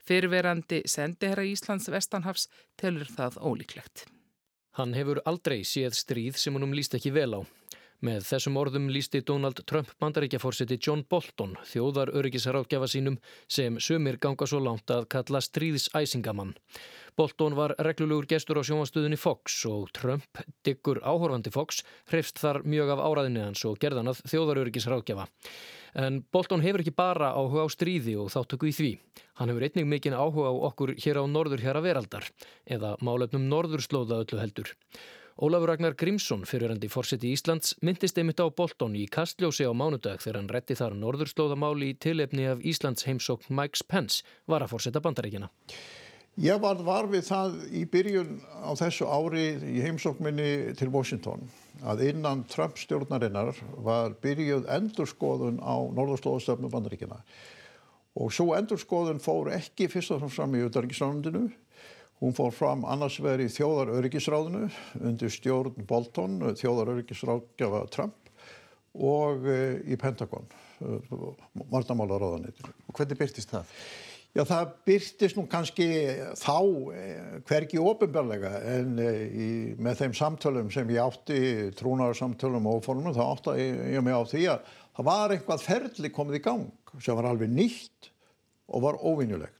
Fyrverandi 0.00 0.80
sendiherra 0.88 1.44
Íslands 1.44 1.90
Vestanhafs 1.92 2.48
telur 2.80 3.12
það 3.12 3.36
ólíklegt. 3.44 4.06
Hann 4.80 4.96
hefur 4.96 5.20
aldrei 5.28 5.60
séð 5.60 5.92
stríð 5.92 6.40
sem 6.40 6.56
húnum 6.56 6.72
líst 6.72 6.96
ekki 6.96 7.12
vel 7.12 7.36
á. 7.36 7.40
Með 8.04 8.26
þessum 8.28 8.58
orðum 8.60 8.90
lísti 8.92 9.22
Donald 9.24 9.62
Trump 9.64 9.88
bandaríkjaforseti 10.02 10.76
John 10.76 11.00
Bolton 11.08 11.54
þjóðar 11.64 12.10
öryggisráðgjafa 12.20 12.88
sínum 12.92 13.16
sem 13.48 13.78
sumir 13.80 14.18
ganga 14.20 14.44
svo 14.44 14.60
langt 14.60 14.92
að 14.92 15.06
kalla 15.14 15.40
stríðsæsingamann. 15.40 16.52
Bolton 17.16 17.56
var 17.56 17.72
reglulegur 17.80 18.28
gestur 18.28 18.60
á 18.60 18.62
sjónvastuðinni 18.68 19.16
Fox 19.16 19.62
og 19.70 19.88
Trump, 19.96 20.42
diggur 20.60 21.00
áhorfandi 21.00 21.48
Fox, 21.54 21.80
hrefst 22.12 22.42
þar 22.42 22.60
mjög 22.68 22.92
af 22.92 23.04
áraðinni 23.06 23.46
hans 23.46 23.64
og 23.64 23.80
gerðan 23.80 24.12
að 24.12 24.20
þjóðar 24.28 24.60
öryggisráðgjafa. 24.66 25.24
En 25.96 26.20
Bolton 26.28 26.60
hefur 26.60 26.84
ekki 26.84 26.92
bara 26.92 27.32
áhuga 27.32 27.64
á 27.64 27.68
stríði 27.72 28.18
og 28.20 28.28
þáttöku 28.34 28.68
í 28.68 28.76
því. 28.76 28.90
Hann 29.40 29.48
hefur 29.48 29.64
einnig 29.64 29.88
mikinn 29.88 30.18
áhuga 30.18 30.52
á 30.52 30.54
okkur 30.68 30.92
hér 31.00 31.22
á 31.22 31.24
norður 31.24 31.64
hér 31.64 31.80
að 31.80 31.88
veraldar 31.88 32.28
eða 32.68 32.98
málefnum 33.00 33.48
norðurslóða 33.48 34.20
öllu 34.26 34.42
heldur. 34.42 34.76
Ólafur 35.36 35.68
Ragnar 35.68 35.92
Grímsson, 35.92 36.46
fyrirandi 36.48 36.88
fórseti 36.88 37.28
Íslands, 37.28 37.74
myndist 37.84 38.16
einmitt 38.16 38.38
á 38.40 38.48
Bolton 38.48 38.94
í 38.96 39.02
Kastljósi 39.04 39.66
á 39.68 39.72
mánudag 39.76 40.22
þegar 40.22 40.38
hann 40.38 40.46
rétti 40.48 40.76
þar 40.78 40.94
norðurslóðamáli 40.96 41.90
í 41.92 41.96
tilefni 42.00 42.46
af 42.48 42.62
Íslands 42.64 43.04
heimsókn 43.04 43.52
Mike 43.52 43.84
Pence 43.84 44.24
var 44.48 44.64
að 44.64 44.72
fórseta 44.72 45.02
bandaríkina. 45.04 45.50
Ég 46.40 46.56
var, 46.62 46.80
var 46.80 47.10
við 47.12 47.28
það 47.28 47.58
í 47.68 47.82
byrjun 47.84 48.32
á 48.64 48.72
þessu 48.80 49.10
ári 49.12 49.44
í 49.76 49.84
heimsókminni 49.84 50.72
til 50.80 50.88
Washington 50.94 51.44
að 51.84 52.06
innan 52.14 52.46
Trump 52.48 52.80
stjórnarinnar 52.80 53.60
var 53.84 54.16
byrjuð 54.24 54.64
endurskoðun 54.72 55.60
á 55.60 55.76
norðurslóðastöfnu 56.00 56.72
bandaríkina 56.72 57.20
og 58.16 58.32
svo 58.32 58.54
endurskoðun 58.56 59.20
fór 59.20 59.52
ekki 59.60 59.92
fyrst 59.92 60.16
og 60.16 60.24
fram 60.32 60.56
í 60.56 60.64
auðvitaðriksránundinu 60.64 61.50
Hún 62.20 62.32
fór 62.32 62.52
fram 62.56 62.84
annars 62.88 63.18
vegar 63.20 63.42
í 63.44 63.50
þjóðaröryggisráðinu 63.52 64.70
undir 65.04 65.32
stjórn 65.32 65.84
Bolton, 65.88 66.38
þjóðaröryggisráðgjafa 66.56 67.82
Trump 67.92 68.30
og 68.96 69.44
eh, 69.52 69.82
í 69.92 69.98
Pentagon, 70.00 70.46
varnamálaráðanitinu. 71.68 72.72
Og 72.88 72.96
hvernig 72.96 73.20
byrtist 73.20 73.52
það? 73.52 73.74
Já, 74.36 74.42
það 74.44 74.72
byrtist 74.84 75.36
nú 75.38 75.46
kannski 75.48 75.86
þá 76.36 76.56
eh, 76.92 77.36
hvergi 77.48 77.80
ofinbarlega 77.80 78.50
en 78.68 78.98
eh, 79.00 79.20
í, 79.28 79.50
með 79.80 80.02
þeim 80.02 80.16
samtölum 80.16 80.72
sem 80.72 80.90
ég 80.92 81.00
átti, 81.04 81.38
trúnarsamtölum 81.78 82.68
og 82.68 82.82
fórnum, 82.84 83.14
þá 83.16 83.22
átti 83.30 83.68
ég 83.94 84.04
mig 84.04 84.16
á 84.16 84.22
því 84.28 84.42
að 84.52 84.74
það 84.98 85.08
var 85.08 85.36
eitthvað 85.36 85.64
ferli 85.64 86.12
komið 86.12 86.40
í 86.40 86.42
gang 86.48 86.96
sem 87.00 87.16
var 87.16 87.30
alveg 87.30 87.52
nýtt 87.52 88.10
og 88.72 88.84
var 88.84 89.00
óvinnulegt. 89.00 89.55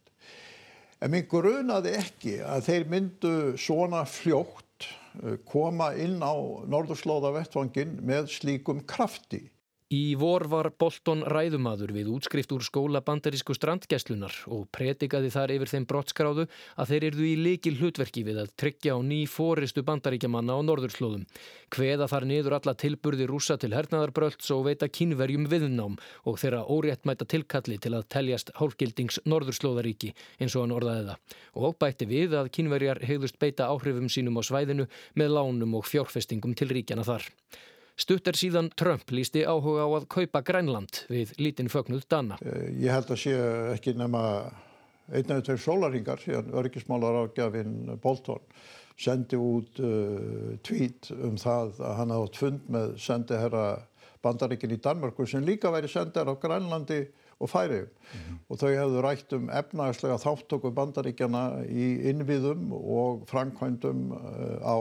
En 1.04 1.12
mér 1.12 1.26
grunaði 1.28 1.92
ekki 1.98 2.38
að 2.40 2.68
þeir 2.70 2.86
myndu 2.88 3.32
svona 3.60 4.04
fljótt 4.08 4.86
eh, 5.20 5.36
koma 5.44 5.90
inn 6.00 6.22
á 6.24 6.32
norðurslóða 6.64 7.34
vettvangin 7.36 7.98
með 8.06 8.30
slíkum 8.32 8.80
krafti. 8.88 9.42
Í 9.94 10.16
vor 10.18 10.42
var 10.50 10.66
Bolton 10.74 11.20
ræðumadur 11.30 11.92
við 11.94 12.08
útskrift 12.10 12.50
úr 12.50 12.64
skóla 12.66 12.98
bandarísku 13.06 13.54
strandgæslunar 13.54 14.34
og 14.50 14.64
pretikaði 14.74 15.28
þar 15.30 15.52
yfir 15.54 15.70
þeim 15.70 15.84
brottskráðu 15.86 16.46
að 16.74 16.88
þeir 16.90 17.04
erðu 17.06 17.26
í 17.28 17.34
likil 17.38 17.72
hlutverki 17.78 18.24
við 18.26 18.40
að 18.42 18.50
tryggja 18.58 18.96
á 18.96 19.00
ný 19.06 19.20
fóristu 19.30 19.84
bandaríkjamanna 19.86 20.56
á 20.58 20.60
norðurslóðum. 20.66 21.22
Hveða 21.70 22.08
þar 22.10 22.26
niður 22.26 22.56
alla 22.58 22.74
tilburði 22.74 23.28
rúsa 23.30 23.54
til 23.62 23.70
hernaðarbrölds 23.76 24.50
og 24.56 24.64
veita 24.66 24.88
kínverjum 24.90 25.46
viðnám 25.54 25.94
og 26.26 26.42
þeirra 26.42 26.64
óréttmæta 26.66 27.30
tilkalli 27.30 27.78
til 27.78 27.94
að 27.94 28.08
teljast 28.10 28.50
hálfgildings 28.58 29.20
norðurslóðaríki 29.22 30.10
eins 30.40 30.58
og 30.58 30.66
hann 30.66 30.74
orðaði 30.80 31.06
það. 31.12 31.38
Og 31.62 31.78
bætti 31.78 32.10
við 32.10 32.34
að 32.42 32.50
kínverjar 32.58 33.04
hegðust 33.06 33.38
beita 33.38 33.70
áhrifum 33.70 34.10
sínum 34.10 34.42
á 34.42 34.42
svæðinu 34.50 34.90
með 35.14 35.38
lánum 35.38 35.78
og 35.78 35.86
fjárfestingum 35.86 36.58
til 36.58 36.72
ríkjana 36.74 37.06
þar. 37.06 37.30
Stutt 37.96 38.28
er 38.28 38.36
síðan 38.36 38.68
Trump 38.76 39.08
lísti 39.08 39.46
áhuga 39.48 39.86
á 39.88 39.90
að 39.96 40.06
kaupa 40.12 40.42
Grænland 40.44 41.06
við 41.08 41.32
lítinn 41.40 41.70
fögnuð 41.72 42.04
Danna. 42.12 42.36
Eh, 42.44 42.68
ég 42.84 42.92
held 42.92 43.08
að 43.08 43.22
sé 43.22 43.36
ekki 43.72 43.96
nema 43.96 44.22
einn 45.08 45.30
eða 45.30 45.44
tveir 45.46 45.62
sólaringar 45.62 46.20
síðan 46.20 46.52
örgismálar 46.60 47.22
ágjafinn 47.22 47.94
Bolton 48.02 48.42
sendi 49.00 49.38
út 49.40 49.80
uh, 49.84 50.56
tweet 50.64 51.10
um 51.14 51.36
það 51.40 51.80
að 51.84 51.96
hann 52.00 52.14
hafði 52.14 52.40
fund 52.40 52.70
með 52.72 52.94
sendiherra 53.00 53.66
bandaríkin 54.24 54.72
í 54.72 54.80
Danmarku 54.82 55.26
sem 55.28 55.44
líka 55.44 55.72
væri 55.72 55.88
sendiherra 55.92 56.32
á 56.36 56.42
Grænlandi 56.42 57.02
og 57.36 57.52
færiðum 57.52 57.90
mm 57.92 58.20
-hmm. 58.20 58.38
og 58.48 58.60
þau 58.60 58.70
hefðu 58.72 59.02
rætt 59.04 59.32
um 59.36 59.50
efnagslega 59.50 60.16
þáttöku 60.16 60.72
bandaríkjana 60.72 61.64
í 61.68 61.86
innviðum 62.10 62.72
og 62.72 63.28
framkvæmdum 63.28 64.12
uh, 64.12 64.56
á, 64.64 64.76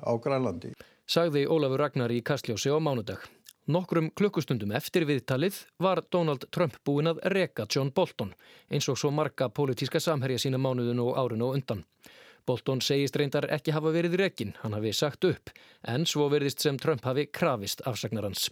á 0.00 0.12
Grænlandi 0.16 0.72
sagði 1.12 1.44
Ólafur 1.50 1.82
Ragnar 1.82 2.12
í 2.14 2.22
Kastljósi 2.24 2.72
á 2.72 2.80
mánudag. 2.80 3.20
Nokkrum 3.68 4.08
klukkustundum 4.16 4.72
eftir 4.74 5.04
viðtalið 5.06 5.58
var 5.82 6.00
Donald 6.10 6.46
Trump 6.54 6.78
búinn 6.86 7.10
að 7.10 7.20
reka 7.34 7.66
John 7.68 7.92
Bolton 7.94 8.32
eins 8.72 8.88
og 8.88 8.96
svo 8.98 9.12
marga 9.14 9.50
pólitíska 9.52 10.00
samherja 10.00 10.40
sína 10.42 10.58
mánuðun 10.58 11.02
og 11.04 11.18
árun 11.20 11.44
og 11.44 11.58
undan. 11.58 11.84
Bolton 12.48 12.80
segist 12.82 13.14
reyndar 13.20 13.46
ekki 13.54 13.74
hafa 13.76 13.92
verið 13.94 14.16
rekin, 14.18 14.54
hann 14.64 14.74
hafi 14.74 14.90
sagt 14.96 15.28
upp, 15.28 15.52
en 15.86 16.08
svo 16.08 16.26
verðist 16.32 16.64
sem 16.64 16.78
Trump 16.80 17.04
hafi 17.06 17.28
krafist 17.30 17.84
afsagnarans. 17.86 18.48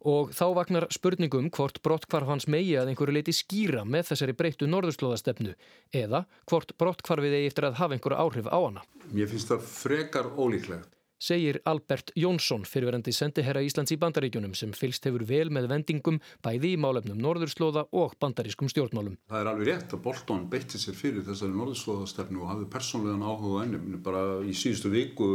Og 0.00 0.32
þá 0.34 0.46
vagnar 0.56 0.86
spurningum 0.90 1.50
hvort 1.54 1.78
brottkvarf 1.84 2.32
hans 2.32 2.48
megi 2.50 2.78
að 2.80 2.90
einhverju 2.90 3.14
leiti 3.14 3.34
skýra 3.36 3.84
með 3.84 4.08
þessari 4.10 4.34
breyttu 4.38 4.66
norðurslóðastefnu 4.72 5.52
eða 6.00 6.24
hvort 6.50 6.72
brottkvarfið 6.80 7.36
eigi 7.38 7.52
eftir 7.52 7.68
að 7.68 7.78
hafa 7.84 7.98
einhverju 7.98 8.24
áhrif 8.24 8.48
á 8.50 8.58
hana. 8.58 8.86
Mér 9.12 9.30
finnst 9.30 9.52
það 9.52 9.68
frekar 9.68 10.32
ólíklegt 10.40 10.96
segir 11.20 11.60
Albert 11.68 12.10
Jónsson 12.16 12.64
fyrirverandi 12.64 13.12
sendiherra 13.14 13.62
Íslands 13.64 13.92
í 13.92 13.98
bandaríkjunum 14.00 14.54
sem 14.58 14.72
fylst 14.76 15.04
hefur 15.06 15.24
vel 15.28 15.50
með 15.52 15.68
vendingum 15.70 16.20
bæði 16.44 16.74
í 16.74 16.80
málefnum 16.80 17.20
norðurslóða 17.20 17.86
og 18.00 18.16
bandarískum 18.22 18.70
stjórnmálum. 18.72 19.18
Það 19.30 19.42
er 19.42 19.50
alveg 19.52 19.68
rétt 19.68 19.96
að 19.96 20.04
Bolton 20.06 20.46
beitti 20.50 20.80
sér 20.80 20.96
fyrir 20.98 21.26
þessari 21.26 21.56
norðurslóðastefnu 21.58 22.44
og 22.44 22.52
hafði 22.54 22.70
persónlegan 22.72 23.26
áhuga 23.26 23.64
ennum. 23.66 23.98
Bara 24.04 24.24
í 24.42 24.54
síðustu 24.56 24.92
viku 24.92 25.30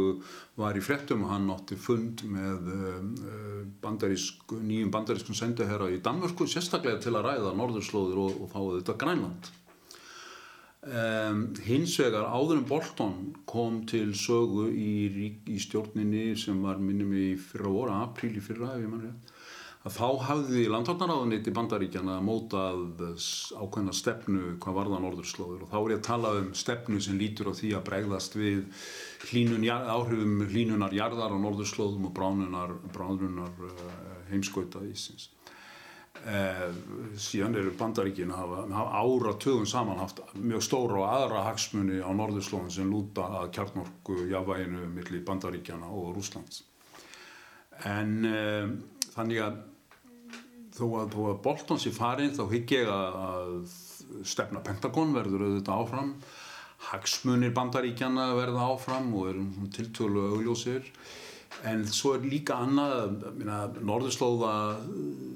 var 0.58 0.76
í 0.76 0.82
frettum 0.84 1.26
hann 1.30 1.50
átti 1.54 1.78
fund 1.78 2.24
með 2.26 2.72
uh, 2.72 3.60
bandarísk, 3.82 4.56
nýjum 4.58 4.90
bandarískum 4.94 5.38
sendiherra 5.38 5.92
í 5.92 6.02
Danmörku 6.02 6.48
sérstaklega 6.50 7.00
til 7.04 7.14
að 7.14 7.30
ræða 7.30 7.54
norðurslóður 7.60 8.26
og, 8.26 8.42
og 8.42 8.52
fáið 8.52 8.80
þetta 8.80 8.98
Grænland. 9.04 9.54
Um, 10.86 11.40
hins 11.66 11.96
vegar 11.98 12.28
áður 12.30 12.60
en 12.60 12.66
Bolton 12.68 13.14
kom 13.50 13.80
til 13.90 14.12
sögu 14.14 14.68
í, 14.70 15.32
í 15.50 15.56
stjórninni 15.58 16.36
sem 16.38 16.60
var 16.62 16.78
minnum 16.78 17.10
í 17.10 17.32
fyrra 17.42 17.72
voru, 17.74 17.96
apríl 18.04 18.36
í 18.38 18.42
fyrra 18.44 18.76
að 19.86 19.96
þá 19.96 20.06
hafði 20.28 20.62
landhóknaráðuniti 20.70 21.52
bandaríkjana 21.54 22.20
mótað 22.22 23.02
ákveðna 23.58 23.94
stefnu 23.94 24.56
hvað 24.62 24.78
varða 24.80 25.02
norðurslóður 25.02 25.66
og 25.66 25.70
þá 25.70 25.76
er 25.78 25.92
ég 25.92 26.00
að 26.00 26.06
tala 26.08 26.32
um 26.40 26.48
stefnu 26.58 27.02
sem 27.02 27.18
lítur 27.18 27.50
á 27.50 27.58
því 27.58 27.70
að 27.74 27.86
bregðast 27.90 28.38
við 28.38 28.64
hlínun, 29.30 29.66
áhrifum 29.66 30.42
hlínunar 30.50 30.94
jarðar 30.94 31.34
á 31.34 31.38
norðurslóðum 31.38 32.10
og 32.10 32.14
bránunar, 32.18 32.74
bránunar 32.94 33.54
uh, 33.62 33.86
heimskauta 34.32 34.82
ísins 34.86 35.30
Eh, 36.26 36.62
síðan 37.22 37.54
eru 37.60 37.70
bandaríkin 37.78 38.32
að 38.34 38.40
hafa, 38.40 38.62
hafa 38.74 39.00
áratögun 39.04 39.68
saman 39.70 40.00
haft 40.00 40.22
mjög 40.34 40.64
stóra 40.64 40.96
og 40.98 41.04
aðra 41.06 41.42
hagsmunni 41.46 42.00
á 42.02 42.10
norðurslóðin 42.10 42.72
sem 42.74 42.88
lúta 42.90 43.28
að 43.42 43.52
kjarnorku 43.54 44.24
jávæginu 44.32 44.88
millir 44.90 45.22
bandaríkjana 45.28 45.86
og 45.86 46.16
Rúslands 46.16 46.64
en 47.86 48.16
eh, 48.26 48.66
þannig 49.12 49.42
að 49.44 49.60
þó 50.76 50.84
að, 51.04 51.14
að 51.30 51.38
Bolton 51.44 51.82
sé 51.82 51.92
farin 51.94 52.34
þá 52.34 52.42
higg 52.50 52.74
ég 52.74 52.90
að, 52.90 53.54
stefna 54.26 54.64
Pentagon 54.66 55.14
verður 55.14 55.46
auðvitað 55.46 55.84
áfram 55.84 56.10
hagsmunir 56.90 57.54
bandaríkjana 57.54 58.32
verða 58.38 58.66
áfram 58.72 59.12
og 59.14 59.30
eru 59.30 59.70
tiltölu 59.78 60.26
augljósir 60.32 60.90
en 61.64 61.84
svo 61.88 62.12
er 62.16 62.26
líka 62.28 62.58
annað 62.60 63.80
norðurslóða 63.80 64.52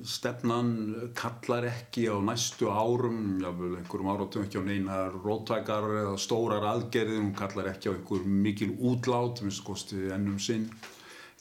stefnan 0.04 0.70
kallar 1.16 1.66
ekki 1.70 2.06
á 2.12 2.16
næstu 2.20 2.68
árum 2.68 3.40
jáfnvel 3.40 3.78
einhverjum 3.80 4.12
áratum 4.12 4.44
ekki 4.44 4.60
á 4.60 4.64
neinar 4.68 5.16
rótækar 5.24 5.88
eða 6.04 6.16
stórar 6.20 6.68
aðgerðir 6.74 7.22
hún 7.22 7.34
kallar 7.36 7.72
ekki 7.72 7.88
á 7.88 7.96
einhver 7.96 8.24
mikil 8.24 8.72
útlát 8.76 9.40
minnst 9.44 9.64
kosti 9.64 10.10
ennum 10.12 10.38
sinn 10.38 10.68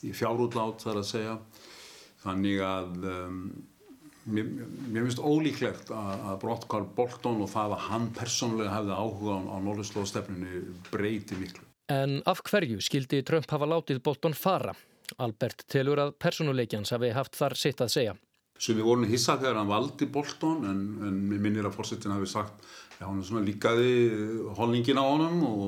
í 0.00 0.14
fjárútlát 0.16 0.80
þar 0.80 1.02
að 1.02 1.10
segja 1.10 1.36
Þannig 2.20 2.60
að 2.64 3.06
um, 3.08 3.40
mér, 4.28 4.50
mér 4.92 5.06
finnst 5.06 5.22
ólíklegt 5.24 5.92
að, 5.94 6.12
að 6.32 6.38
brottkvar 6.44 6.86
Bolton 6.98 7.40
og 7.46 7.52
það 7.52 7.76
að 7.76 7.86
hann 7.86 8.08
persónulega 8.16 8.76
hefði 8.76 8.98
áhuga 8.98 9.38
á, 9.40 9.40
á 9.48 9.56
norðurslóðstefnunni 9.64 10.62
breyti 10.90 11.40
miklu. 11.40 11.69
En 11.90 12.20
af 12.30 12.38
hverju 12.46 12.78
skildi 12.84 13.24
Trump 13.26 13.50
hafa 13.50 13.66
látið 13.66 13.98
Bolton 14.06 14.34
fara? 14.36 14.76
Albert 15.18 15.64
telur 15.66 15.98
að 15.98 16.12
persónuleikjans 16.22 16.92
hafi 16.94 17.10
haft 17.16 17.34
þar 17.34 17.56
sitt 17.58 17.80
að 17.82 17.90
segja. 17.96 18.12
Sem 18.60 18.76
við 18.78 18.86
vorum 18.86 19.08
hissað 19.08 19.40
þegar 19.42 19.58
hann 19.58 19.72
valdi 19.72 20.06
Bolton 20.06 20.68
en, 20.68 20.84
en 21.08 21.16
minnir 21.32 21.66
að 21.66 21.74
fórsetin 21.74 22.14
hafi 22.14 22.28
sagt 22.30 22.62
að 23.00 23.08
hann 23.08 23.48
líkaði 23.48 23.90
holningin 24.58 25.00
á 25.00 25.04
honum 25.08 25.42
og, 25.48 25.66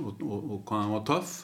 og, 0.24 0.36
og 0.40 0.58
hvað 0.66 0.82
hann 0.82 0.94
var 0.96 1.06
töff. 1.12 1.36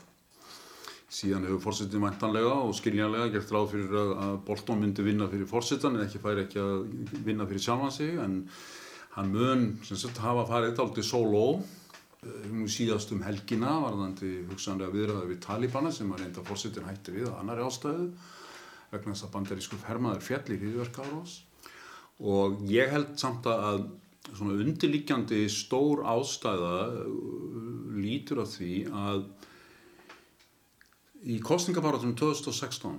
Síðan 1.07 1.47
hefur 1.47 1.63
fórsetin 1.69 2.03
mæntanlega 2.03 2.57
og 2.67 2.75
skiljanlega 2.75 3.31
gert 3.37 3.53
ráð 3.55 3.71
fyrir 3.77 3.95
að, 4.01 4.37
Bolton 4.49 4.83
myndi 4.83 5.07
vinna 5.07 5.31
fyrir 5.31 5.47
fórsetan 5.47 6.01
en 6.01 6.09
ekki 6.09 6.25
færi 6.25 6.49
ekki 6.49 6.65
að 6.65 7.23
vinna 7.29 7.47
fyrir 7.47 7.63
sjálfan 7.63 7.95
sig 7.95 8.19
en 8.19 8.41
hann 9.15 9.31
mun 9.33 9.69
sagt, 9.87 10.19
hafa 10.19 10.49
farið 10.49 10.83
aldrei 10.83 11.07
solo 11.07 11.45
nú 12.53 12.69
síðast 12.71 13.13
um 13.15 13.25
helgina 13.27 13.77
varðandi 13.85 14.33
hugsanlega 14.51 14.95
viðræða 14.95 15.29
við 15.31 15.43
Talibana 15.45 15.93
sem 15.95 16.13
að 16.13 16.25
reynda 16.25 16.47
fórsetin 16.47 16.89
hætti 16.89 17.17
við 17.17 17.29
að 17.31 17.41
annari 17.43 17.67
ástæðu 17.67 18.09
vegna 18.93 19.13
þess 19.13 19.27
að 19.27 19.35
bandarísku 19.37 19.81
fermaður 19.83 20.27
fjall 20.27 20.47
í 20.55 20.61
hriðverkárós 20.63 21.37
og 22.27 22.63
ég 22.71 22.93
held 22.95 23.17
samt 23.21 23.49
að 23.51 23.89
svona 24.33 24.57
undirlíkjandi 24.63 25.45
stór 25.53 26.03
ástæða 26.17 26.77
lítur 27.97 28.43
af 28.43 28.57
því 28.57 28.73
að 28.91 29.29
Í 31.27 31.41
kostningabarátunum 31.43 32.15
2016 32.15 32.99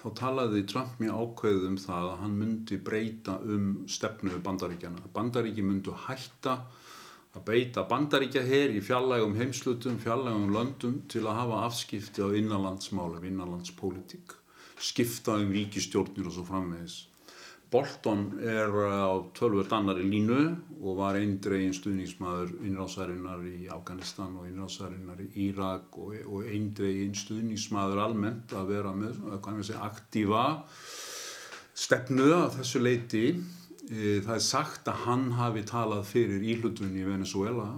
þá 0.00 0.06
talaði 0.18 0.64
Trump 0.66 0.96
mjög 0.98 1.20
ákveðið 1.22 1.66
um 1.68 1.76
það 1.78 2.06
að 2.08 2.16
hann 2.24 2.32
myndi 2.40 2.78
breyta 2.82 3.36
um 3.38 3.68
stefnu 3.86 4.40
bandaríkjana. 4.42 5.04
Bandaríki 5.14 5.62
myndu 5.62 5.94
hætta 6.06 6.56
að 7.34 7.46
beita 7.48 7.82
bandaríkja 7.90 8.44
hér 8.46 8.76
í 8.78 8.82
fjallægum 8.84 9.34
heimslutum, 9.38 9.98
fjallægum 10.02 10.52
löndum 10.54 11.00
til 11.10 11.24
að 11.26 11.40
hafa 11.40 11.64
afskipti 11.66 12.22
á 12.22 12.30
innanlandsmálum, 12.30 13.24
innanlandspolítik, 13.26 14.36
skipta 14.78 15.40
um 15.42 15.50
ríkistjórnir 15.54 16.30
og 16.30 16.36
svo 16.36 16.46
framvegis. 16.46 17.00
Bolton 17.74 18.38
er 18.38 18.70
á 18.70 19.10
tölvöld 19.34 19.72
annari 19.74 20.04
línu 20.06 20.42
og 20.78 20.98
var 21.00 21.16
eindregin 21.18 21.74
stuðningsmaður 21.74 22.52
innrásarinnar 22.68 23.42
í 23.50 23.64
Afganistan 23.66 24.36
og 24.38 24.46
innrásarinnar 24.46 25.24
í 25.24 25.26
Írak 25.48 25.98
og, 25.98 26.14
og 26.30 26.46
eindregin 26.46 27.16
stuðningsmaður 27.18 28.04
almennt 28.04 28.54
að 28.54 28.70
vera 28.76 28.94
með 28.94 29.18
segja, 29.66 29.82
aktífa 29.88 30.44
stefnu 31.74 32.30
að 32.36 32.60
þessu 32.60 32.84
leiti. 32.84 33.26
E, 33.90 34.20
það 34.24 34.36
er 34.36 34.44
sagt 34.44 34.88
að 34.88 35.02
hann 35.04 35.26
hafi 35.38 35.64
talað 35.68 36.06
fyrir 36.08 36.46
íhlutun 36.54 36.96
í 36.96 37.04
Venezuela 37.04 37.68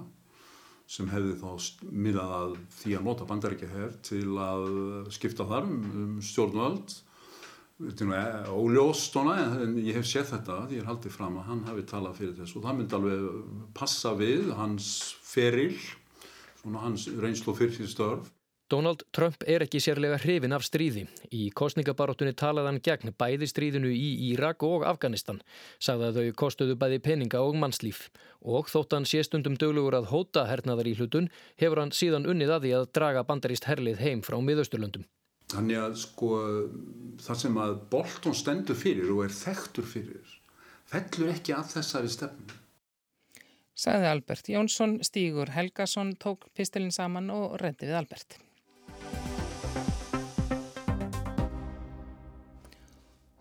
sem 0.87 1.09
hefði 1.11 1.35
þá 1.41 1.89
miðað 1.91 2.35
að 2.37 2.53
því 2.77 2.95
að 2.95 3.09
nota 3.09 3.27
bandaríkja 3.27 3.73
hér 3.73 3.97
til 4.07 4.29
að 4.39 4.69
skipta 5.17 5.49
þar 5.49 5.67
um, 5.67 5.83
um 6.05 6.15
stjórnvöld. 6.23 6.95
Óljóst 7.77 9.19
en 9.19 9.75
ég 9.83 9.99
hef 9.99 10.07
séð 10.09 10.31
þetta 10.31 10.63
því 10.69 10.79
ég 10.79 10.85
er 10.85 10.89
haldið 10.89 11.13
fram 11.13 11.41
að 11.41 11.49
hann 11.51 11.65
hafi 11.67 11.83
talað 11.91 12.21
fyrir 12.21 12.39
þessu. 12.39 12.61
Og 12.61 12.65
það 12.69 12.79
myndi 12.79 12.97
alveg 12.97 13.27
passa 13.77 14.15
við 14.17 14.55
hans 14.57 14.89
feril 15.27 15.75
hans 16.75 17.07
reynslu 17.23 17.55
fyrir 17.55 17.77
því 17.77 17.91
störf 17.91 18.31
Donald 18.71 19.05
Trump 19.15 19.45
er 19.47 19.63
ekki 19.63 19.79
sérlega 19.79 20.19
hrifin 20.19 20.55
af 20.57 20.65
stríði. 20.67 21.05
Í 21.31 21.51
kostningabaróttunni 21.55 22.35
talaði 22.35 22.71
hann 22.73 22.81
gegn 22.89 23.13
bæði 23.15 23.47
stríðinu 23.51 23.93
í 23.95 24.09
Írak 24.33 24.65
og 24.67 24.87
Afganistan, 24.91 25.39
sagði 25.79 26.09
að 26.09 26.19
þau 26.19 26.39
kostuðu 26.43 26.79
bæði 26.81 26.99
peninga 27.05 27.43
og 27.47 27.59
mannslíf. 27.63 28.09
Og 28.43 28.67
þótt 28.73 28.97
hann 28.97 29.07
sést 29.07 29.37
undum 29.39 29.55
döglugur 29.61 29.95
að 30.01 30.11
hóta 30.11 30.49
hernaðar 30.51 30.91
í 30.91 30.97
hlutun, 30.99 31.31
hefur 31.63 31.83
hann 31.85 31.95
síðan 31.95 32.27
unnið 32.27 32.57
að 32.57 32.67
því 32.67 32.73
að 32.81 32.89
draga 32.99 33.27
bandaríst 33.29 33.69
herlið 33.71 34.03
heim 34.03 34.25
frá 34.27 34.41
miðausturlöndum. 34.43 35.07
Þannig 35.55 35.79
að 35.79 36.01
sko 36.03 36.33
það 37.23 37.39
sem 37.45 37.63
að 37.63 37.77
Bolton 37.93 38.35
stendur 38.35 38.79
fyrir 38.79 39.15
og 39.15 39.29
er 39.29 39.39
þekktur 39.45 39.87
fyrir 39.87 40.35
fellur 40.91 41.35
ekki 41.35 41.55
að 41.57 41.77
þessari 41.77 42.11
stefnu. 42.13 42.63
Saði 43.77 44.09
Albert 44.09 44.49
Jónsson, 44.49 44.99
Stígur 45.05 45.53
Helgason 45.53 46.15
tók 46.23 46.49
pistilin 46.57 46.95
saman 46.95 47.29
og 47.35 47.59
rendi 47.61 47.91
við 47.91 47.99
Albert. 48.01 48.39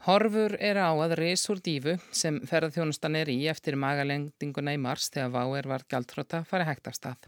Horfur 0.06 0.54
er 0.62 0.78
á 0.78 0.94
að 0.94 1.16
reysur 1.18 1.58
dífu 1.66 1.96
sem 2.14 2.36
ferðarþjónustan 2.46 3.16
er 3.18 3.32
í 3.34 3.40
eftir 3.50 3.74
magalengdinguna 3.82 4.76
í 4.76 4.78
mars 4.78 5.08
þegar 5.10 5.32
váer 5.34 5.70
var 5.72 5.86
gæltróta 5.90 6.44
fari 6.46 6.68
hægt 6.68 6.92
af 6.92 6.98
stað. 7.00 7.26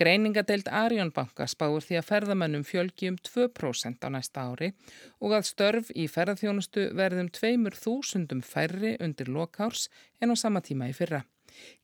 Greiningadeild 0.00 0.70
Arjónbanka 0.72 1.44
spáur 1.44 1.84
því 1.84 2.00
að 2.00 2.08
ferðamönnum 2.08 2.64
fjölgi 2.64 3.12
um 3.12 3.20
2% 3.20 4.00
á 4.00 4.08
næsta 4.16 4.48
ári 4.48 4.72
og 5.20 5.36
að 5.36 5.48
störf 5.50 5.92
í 5.92 6.08
ferðarþjónustu 6.08 6.88
verðum 6.96 7.28
2.000 7.36 8.40
færri 8.48 8.96
undir 8.96 9.28
lokárs 9.28 9.90
en 10.16 10.32
á 10.32 10.36
sama 10.40 10.64
tíma 10.64 10.88
í 10.88 10.96
fyrra. 10.96 11.26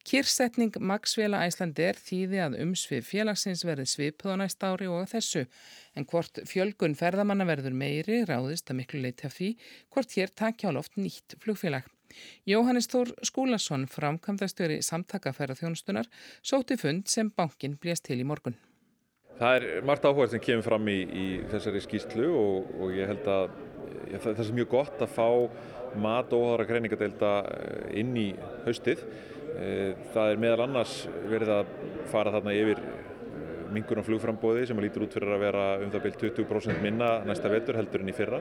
Kyrsetning 0.09 0.75
Maxvela 0.83 1.45
Æslandi 1.47 1.85
er 1.87 1.99
þýði 1.99 2.41
að 2.43 2.57
umsvið 2.65 3.05
félagsins 3.07 3.63
verði 3.67 3.87
svipuð 3.87 4.35
á 4.35 4.37
næsta 4.41 4.73
ári 4.73 4.89
og 4.91 5.07
þessu 5.13 5.45
en 5.95 6.07
hvort 6.11 6.43
fjölgun 6.49 6.97
ferðamanna 6.99 7.47
verður 7.47 7.77
meiri 7.79 8.23
ráðist 8.27 8.73
að 8.73 8.81
miklu 8.81 9.03
leiti 9.05 9.29
af 9.29 9.37
því 9.37 9.53
hvort 9.95 10.17
hér 10.19 10.35
takja 10.35 10.75
á 10.75 10.77
loft 10.77 10.99
nýtt 10.99 11.39
flugfélag. 11.45 11.87
Jóhannes 12.45 12.91
Þór 12.93 13.15
Skúlason, 13.25 13.87
framkvæmdastjóri 13.89 14.83
samtakaferðarþjónustunar, 14.85 16.11
sóti 16.45 16.77
fund 16.77 17.09
sem 17.09 17.31
bankin 17.33 17.79
blést 17.81 18.05
til 18.09 18.21
í 18.21 18.27
morgun. 18.29 18.59
Það 19.39 19.57
er 19.59 19.85
margt 19.87 20.05
áhuga 20.05 20.29
sem 20.29 20.43
kemur 20.45 20.67
fram 20.67 20.89
í, 20.93 20.99
í 21.03 21.27
þessari 21.51 21.81
skýslu 21.83 22.27
og, 22.37 22.75
og 22.83 22.93
ég 22.99 23.09
held 23.09 23.31
að 23.33 23.55
ég, 24.13 24.19
það 24.21 24.43
er 24.45 24.57
mjög 24.59 24.73
gott 24.75 25.03
að 25.03 25.15
fá 25.15 25.29
mat 26.03 26.33
og 26.33 26.47
óhara 26.47 26.67
greiningadeilda 26.69 27.33
eh, 27.49 27.87
inn 28.03 28.13
í 28.17 28.29
haustið 28.67 29.03
það 30.13 30.31
er 30.33 30.41
meðal 30.41 30.65
annars 30.67 30.95
verið 31.29 31.51
að 31.59 31.73
fara 32.13 32.33
þarna 32.33 32.55
yfir 32.57 32.79
eh, 32.81 33.67
mingunar 33.73 34.07
flugframbóði 34.07 34.65
sem 34.69 34.81
lítur 34.81 35.07
út 35.07 35.17
fyrir 35.17 35.35
að 35.35 35.45
vera 35.45 35.67
um 35.83 35.93
það 35.93 36.07
byrj 36.07 36.17
20% 36.23 36.83
minna 36.85 37.11
næsta 37.27 37.53
vetur 37.53 37.79
heldur 37.81 38.05
en 38.05 38.13
í 38.13 38.17
fyrra. 38.17 38.41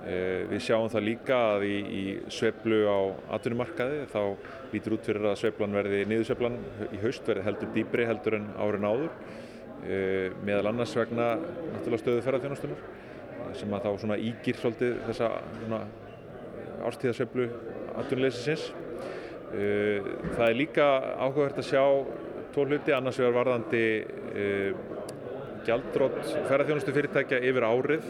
Eh, 0.00 0.46
við 0.48 0.64
sjáum 0.64 0.88
það 0.92 1.06
líka 1.10 1.40
að 1.52 1.66
í, 1.68 1.76
í 1.76 2.04
sveplu 2.32 2.80
á 2.88 2.98
atvinnumarkaði 3.36 4.06
þá 4.12 4.22
lítur 4.72 4.96
út 4.96 5.10
fyrir 5.10 5.28
að 5.28 5.38
sveplan 5.42 5.76
verði 5.76 6.02
niðursveplan 6.08 6.58
í 6.88 7.02
haust 7.04 7.28
verði 7.28 7.46
heldur 7.50 7.72
dýbri 7.76 8.08
heldur 8.08 8.40
en 8.40 8.50
árin 8.56 8.88
áður 8.88 9.14
meðal 10.44 10.66
annars 10.68 10.92
vegna 10.92 11.30
náttúrulega 11.40 12.02
stöðu 12.02 12.24
ferðarþjónastunum 12.26 13.54
sem 13.56 13.72
að 13.72 13.86
þá 13.86 14.02
svona 14.02 14.18
ígir 14.20 14.58
svolítið 14.60 14.98
þessa 15.06 15.30
árstíðasveplu 16.84 17.46
atvinnuleysisins 18.02 18.66
Eh, 18.68 18.89
það 19.50 20.44
er 20.46 20.58
líka 20.58 20.88
áhugavert 21.18 21.58
að 21.58 21.68
sjá 21.70 21.84
tvo 22.54 22.66
hluti 22.66 22.94
annars 22.94 23.18
vegar 23.18 23.36
varðandi 23.38 23.84
uh, 24.04 24.72
gjaldrótt 25.66 26.20
ferðarþjónustu 26.48 26.94
fyrirtækja 26.96 27.40
yfir 27.50 27.66
árið. 27.68 28.06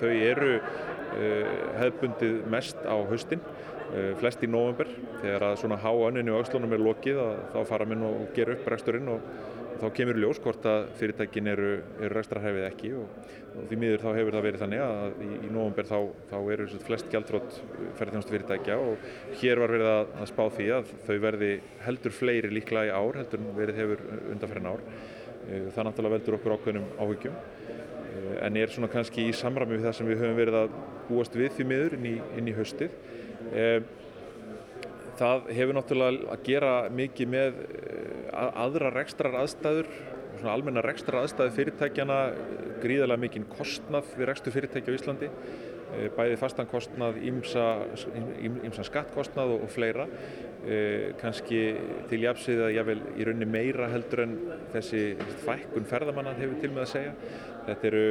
Þau 0.00 0.10
eru 0.12 0.52
hefðbundið 1.76 2.38
mest 2.52 2.82
á 2.84 2.96
haustin, 3.08 3.40
flest 4.20 4.42
í 4.44 4.48
november. 4.50 4.88
Þegar 5.22 5.44
að 5.46 5.58
svona 5.62 5.78
há 5.80 5.90
önninu 6.08 6.34
á 6.36 6.40
auslunum 6.40 6.74
er 6.76 6.82
lokið 6.84 7.20
þá 7.54 7.58
fara 7.68 7.86
minn 7.88 8.04
og 8.04 8.26
gera 8.36 8.56
upp 8.56 8.66
reksturinn 8.72 9.08
og 9.14 9.30
þá 9.80 9.86
kemur 9.96 10.18
ljós 10.20 10.38
hvort 10.42 10.66
að 10.68 10.86
fyrirtækin 11.00 11.50
eru, 11.50 11.72
eru 12.00 12.14
rekstrarhefið 12.14 12.66
ekki 12.68 12.92
og, 12.96 13.18
og 13.56 13.66
því 13.70 13.78
miður 13.82 14.02
þá 14.04 14.08
hefur 14.18 14.36
það 14.36 14.46
verið 14.46 14.62
þannig 14.62 14.82
að 14.84 15.20
í, 15.26 15.28
í 15.36 15.50
nógumber 15.52 15.88
þá, 15.88 15.96
þá 16.30 16.36
eru 16.54 16.66
flest 16.86 17.10
gjaldrótt 17.12 17.58
ferðarþjónustu 17.98 18.34
fyrirtækja 18.36 18.78
og 18.82 19.06
hér 19.42 19.62
var 19.62 19.74
verið 19.76 19.92
að, 19.92 20.14
að 20.22 20.30
spá 20.32 20.42
því 20.56 20.68
að 20.78 20.94
þau 21.08 21.14
verði 21.26 21.52
heldur 21.86 22.16
fleiri 22.16 22.52
líklega 22.52 22.90
í 22.90 22.94
ár 22.96 23.20
heldur 23.20 23.46
verið 23.56 23.82
hefur 23.82 24.04
undanferðin 24.32 24.70
ár. 24.72 24.84
Eh, 25.46 25.68
það 25.74 25.88
náttúrulega 25.90 26.16
veldur 26.16 26.38
okkur 26.38 26.56
ákveðnum 26.56 26.88
áhugjum 26.98 27.36
eh, 27.36 28.32
en 28.46 28.56
er 28.58 28.72
svona 28.72 28.90
kannski 28.90 29.28
í 29.28 29.36
samræmi 29.36 29.76
við 29.76 29.86
það 29.86 29.98
sem 30.00 30.10
við 30.10 30.24
höfum 30.24 30.40
verið 30.40 30.58
að 30.62 30.80
búast 31.10 31.38
við 31.38 31.52
því 31.58 31.70
miður 31.70 31.98
inn 31.98 32.10
í, 32.10 32.16
inn 32.40 32.50
í 32.50 32.56
haustið. 32.56 32.96
Eh, 33.52 33.78
það 35.16 35.52
hefur 35.56 35.78
náttúrulega 35.78 36.32
að 36.34 36.42
gera 36.48 36.72
mikið 36.92 37.30
með 37.32 37.60
aðra 38.36 38.92
rekstrar 38.94 39.36
aðstæður 39.42 39.88
svona 40.36 40.52
almenna 40.52 40.82
rekstrar 40.84 41.24
aðstæðu 41.24 41.54
fyrirtækjana 41.56 42.18
gríðarlega 42.82 43.22
mikinn 43.22 43.48
kostnað 43.50 44.10
við 44.18 44.28
rekstur 44.30 44.54
fyrirtækja 44.54 44.92
á 44.92 44.96
Íslandi 44.98 45.30
bæði 46.16 46.36
fastan 46.40 46.68
kostnað, 46.70 47.20
ímsa 47.22 48.86
skattkostnað 48.86 49.54
og, 49.56 49.66
og 49.66 49.72
fleira. 49.72 50.06
Eh, 50.66 51.12
kannski 51.20 51.58
til 52.10 52.24
jafnsið 52.24 52.60
að 52.64 52.72
ég 52.74 52.86
vel 52.88 52.96
í 53.14 53.26
rauninni 53.28 53.46
meira 53.46 53.86
heldur 53.92 54.24
en 54.24 54.32
þessi 54.72 55.02
fækkun 55.44 55.86
ferðamannan 55.86 56.40
hefur 56.40 56.56
til 56.58 56.70
með 56.72 56.82
að 56.82 56.90
segja. 56.90 57.12
Þetta 57.68 57.86
eru 57.90 58.02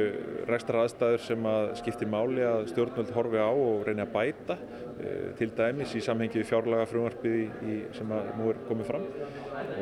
rækstra 0.48 0.84
aðstæður 0.86 1.22
sem 1.26 1.48
að 1.50 1.66
skiptir 1.82 2.10
máli 2.12 2.46
að 2.48 2.70
stjórnvöld 2.72 3.12
horfi 3.12 3.42
á 3.44 3.50
og 3.50 3.84
reyni 3.84 4.04
að 4.06 4.14
bæta 4.14 4.56
eh, 4.56 5.28
til 5.36 5.50
dæmis 5.58 5.92
í 5.98 6.04
samhengi 6.06 6.40
við 6.40 6.48
fjárlaga 6.48 6.88
frumvarpið 6.88 7.92
sem 7.98 8.16
að 8.16 8.32
nú 8.40 8.48
er 8.54 8.64
komið 8.70 8.92
fram 8.94 9.06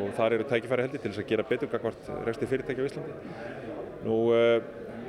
og 0.02 0.10
þar 0.18 0.38
eru 0.40 0.50
tækifæri 0.50 0.88
heldur 0.88 1.04
til 1.04 1.12
þess 1.12 1.22
að 1.22 1.30
gera 1.30 1.48
betur 1.52 1.74
kakvart 1.76 2.10
ræksti 2.26 2.50
fyrirtæki 2.50 2.82
á 2.82 2.88
Íslandi. 2.90 3.83
Nú, 4.04 4.16
uh, 4.36 4.58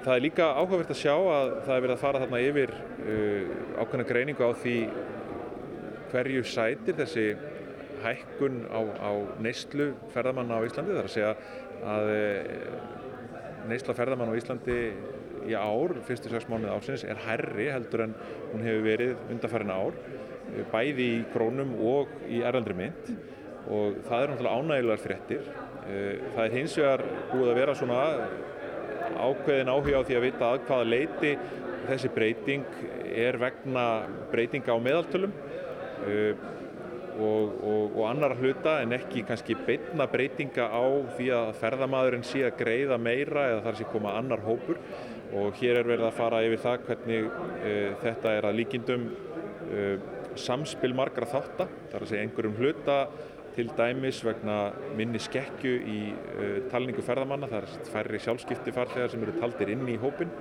það 0.06 0.14
er 0.14 0.24
líka 0.24 0.46
áhugavert 0.56 0.92
að 0.94 1.02
sjá 1.02 1.14
að 1.16 1.50
það 1.66 1.74
er 1.76 1.82
verið 1.84 1.96
að 1.96 2.04
fara 2.04 2.22
þarna 2.22 2.40
yfir 2.46 2.72
uh, 2.76 3.50
ákveðna 3.82 4.06
greiningu 4.08 4.48
á 4.48 4.52
því 4.62 4.76
hverju 6.14 6.44
sætir 6.48 6.96
þessi 7.02 7.26
hækkun 8.06 8.62
á, 8.72 8.80
á 9.04 9.12
neyslu 9.44 9.90
ferðamanna 10.14 10.62
á 10.62 10.68
Íslandi. 10.68 10.96
Það 10.96 11.02
er 11.02 11.10
að 11.10 11.16
segja 11.18 11.34
að 11.92 12.14
uh, 12.14 12.80
neysla 13.74 13.98
ferðamanna 14.00 14.38
á 14.38 14.40
Íslandi 14.40 14.80
í 15.46 15.60
ár, 15.60 15.98
fyrstu 16.08 16.32
sex 16.32 16.48
mánuði 16.50 16.72
ársins, 16.72 17.04
er 17.04 17.20
herri 17.28 17.68
heldur 17.74 18.08
en 18.08 18.16
hún 18.54 18.64
hefur 18.66 18.88
verið 18.88 19.16
undanfærin 19.28 19.76
ár, 19.76 20.00
bæði 20.72 21.12
í 21.20 21.22
krónum 21.36 21.76
og 21.84 22.16
í 22.32 22.40
erlandri 22.48 22.78
mynd 22.80 23.12
og 23.66 24.00
það 24.08 24.24
er 24.24 24.32
náttúrulega 24.32 24.58
ánægilegar 24.62 25.02
fréttir. 25.04 25.48
Það 25.86 26.42
er 26.46 26.54
hins 26.54 26.76
vegar 26.80 27.04
búið 27.32 27.52
að 27.52 27.60
vera 27.60 27.76
svona 27.78 28.02
ákveðin 29.13 29.72
áhuga 29.72 30.02
á 30.02 30.08
því 30.08 30.18
að 30.18 30.26
vita 30.26 30.50
að 30.50 30.65
hvaða 30.68 30.89
leiti 30.89 31.32
þessi 31.86 32.12
breyting 32.13 32.78
er 33.15 33.38
vegna 33.39 33.86
breytinga 34.32 34.76
á 34.76 34.80
meðaltölum 34.82 35.34
uh, 35.36 36.46
og, 37.15 37.52
og, 37.63 37.84
og 37.96 38.08
annar 38.10 38.36
hluta 38.39 38.80
en 38.84 38.96
ekki 38.96 39.24
kannski 39.28 39.56
beitna 39.68 40.08
breytinga 40.12 40.68
á 40.68 40.84
því 41.15 41.30
að 41.38 41.52
ferðamadurinn 41.62 42.26
sé 42.28 42.44
að 42.48 42.58
greiða 42.60 42.98
meira 43.00 43.46
eða 43.54 43.62
þar 43.70 43.80
sé 43.80 43.88
koma 43.91 44.18
annar 44.20 44.44
hópur. 44.44 44.82
Og 45.36 45.56
hér 45.60 45.80
er 45.80 45.88
verið 45.88 46.10
að 46.10 46.18
fara 46.20 46.41
yfir 46.46 46.62
það 46.63 46.84
hvernig 46.89 47.30
uh, 47.30 47.96
þetta 48.04 48.36
er 48.36 48.50
að 48.50 48.60
líkindum 48.60 49.08
uh, 49.70 49.96
samspil 50.36 50.91
margra 50.96 51.28
þáttar, 51.32 51.72
þar 51.94 52.04
að 52.04 52.12
segja 52.12 52.26
einhverjum 52.26 52.60
hluta 52.60 52.98
til 53.56 53.72
dæmis 53.78 54.20
vegna 54.26 54.58
minni 54.98 55.20
skekkju 55.22 55.74
í 55.91 56.00
uh, 56.12 56.56
talningu 56.72 57.04
ferðamanna, 57.06 57.50
það 57.52 57.62
er 57.62 57.91
færri 57.94 58.22
sjálfskipti 58.24 58.74
farþegar 58.76 59.13
sem 59.13 59.24
eru 59.24 59.36
taldir 59.39 59.72
inn 59.74 59.86
í 59.91 59.98
hópin. 60.02 60.32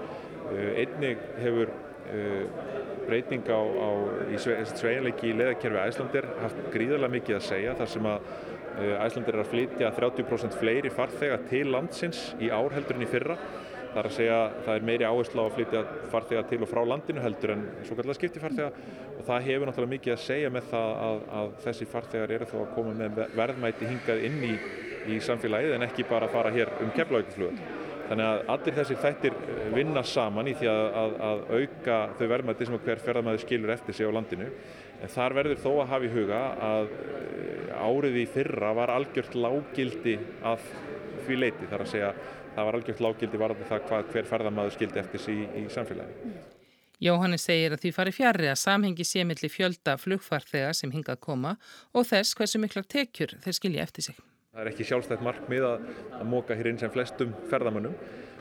Uh, 0.48 0.72
einnig 0.82 1.22
hefur 1.42 1.70
uh, 1.70 2.64
breyting 3.06 3.46
á, 3.46 3.60
á 3.60 3.88
sveiginleiki 4.40 5.30
í 5.30 5.36
leðakerfi 5.38 5.82
æslandir 5.84 6.28
haft 6.40 6.60
gríðarlega 6.74 7.16
mikið 7.18 7.38
að 7.38 7.46
segja 7.50 7.76
þar 7.78 7.90
sem 7.94 8.06
að 8.08 8.28
æslandir 9.04 9.36
er 9.36 9.42
að 9.44 9.50
flytja 9.52 9.90
30% 9.94 10.56
fleiri 10.58 10.90
farþega 10.90 11.36
til 11.46 11.68
landsins 11.70 12.22
í 12.42 12.48
ár 12.50 12.74
heldur 12.74 12.96
en 12.98 13.04
í 13.04 13.10
fyrra. 13.12 13.36
Það 13.94 14.00
er 14.00 14.08
að 14.08 14.14
segja 14.16 14.38
það 14.64 14.76
er 14.76 14.86
meiri 14.88 15.04
áherslu 15.06 15.38
á 15.38 15.44
að 15.44 15.52
flytja 15.54 15.80
farþega 16.10 16.40
til 16.50 16.56
og 16.64 16.70
frá 16.70 16.80
landinu 16.90 17.22
heldur 17.22 17.52
en 17.54 17.60
svo 17.86 17.94
kallar 17.94 18.16
skiptifarþega 18.18 18.70
og 19.14 19.20
það 19.28 19.44
hefur 19.46 19.70
náttúrulega 19.70 19.92
mikið 19.92 20.14
að 20.16 20.24
segja 20.24 20.50
með 20.50 20.64
það 20.72 20.94
að, 21.04 21.20
að 21.38 21.52
þessi 21.68 21.86
farþegar 21.92 22.32
eru 22.34 22.48
þó 22.50 22.56
að 22.64 22.72
koma 22.74 22.94
með 22.98 23.20
verðmæti 23.38 23.90
hingað 23.92 24.24
inn 24.26 24.40
í, 24.48 24.52
í 25.14 25.18
samfélagið 25.22 25.76
en 25.76 25.86
ekki 25.86 26.06
bara 26.10 26.26
að 26.26 26.34
fara 26.34 26.52
hér 26.56 26.72
um 26.82 26.90
keflauguflugöld. 26.96 27.62
Þannig 28.08 28.26
að 28.28 28.42
allir 28.52 28.76
þessir 28.76 28.98
þættir 29.00 29.36
vinna 29.72 30.02
saman 30.04 30.50
í 30.50 30.56
því 30.58 30.68
að, 30.72 30.82
að, 31.00 31.14
að 31.28 31.44
auka 31.54 32.00
þau 32.18 32.26
verðmæti 32.34 32.66
sem 32.68 32.80
hver 32.88 33.04
ferðamæður 33.06 33.44
skilur 33.46 33.72
eftir 33.76 33.96
sig 33.96 34.10
á 34.10 34.16
landinu. 34.18 34.48
En 34.98 35.12
þar 35.14 35.36
verður 35.38 35.62
þó 35.62 35.70
að 35.76 35.88
hafa 35.92 36.08
í 36.08 36.12
huga 36.12 36.42
að 36.72 36.90
árið 37.84 38.18
í 38.20 38.26
fyrra 38.34 38.74
var 38.76 38.92
algjört 38.92 39.38
lágildi 39.38 40.18
af 40.50 40.66
því 41.28 41.38
leiti 41.40 41.70
þar 41.70 41.84
að 41.84 41.92
segja 41.92 42.10
það 42.54 42.68
var 42.68 42.78
algjört 42.78 43.06
lágildi 43.06 43.40
varandi 43.40 43.70
það 43.70 43.88
hvað 43.88 44.12
hver 44.12 44.28
ferðamæður 44.32 44.76
skildi 44.76 45.02
eftir 45.02 45.24
sig 45.24 45.40
í, 45.40 45.48
í 45.62 45.64
samfélagi. 45.72 46.34
Jóhannes 47.02 47.42
segir 47.44 47.74
að 47.74 47.82
því 47.82 47.90
fari 47.96 48.12
fjari 48.14 48.46
að 48.48 48.60
samhengi 48.60 49.04
sé 49.04 49.24
millir 49.26 49.50
fjölda 49.52 49.96
flugfarþega 50.00 50.70
sem 50.78 50.92
hingað 50.94 51.18
koma 51.26 51.56
og 51.92 52.06
þess 52.08 52.36
hversu 52.38 52.60
miklar 52.62 52.86
tekjur 52.86 53.34
þeir 53.44 53.58
skilji 53.58 53.82
eftir 53.82 54.08
sig. 54.08 54.20
Það 54.54 54.62
er 54.62 54.70
ekki 54.70 54.86
sjálfstætt 54.86 55.24
markmið 55.26 55.66
að, 55.66 55.88
að 56.20 56.28
móka 56.30 56.54
hér 56.54 56.70
inn 56.70 56.78
sem 56.78 56.92
flestum 56.94 57.34
ferðamönnum 57.50 57.96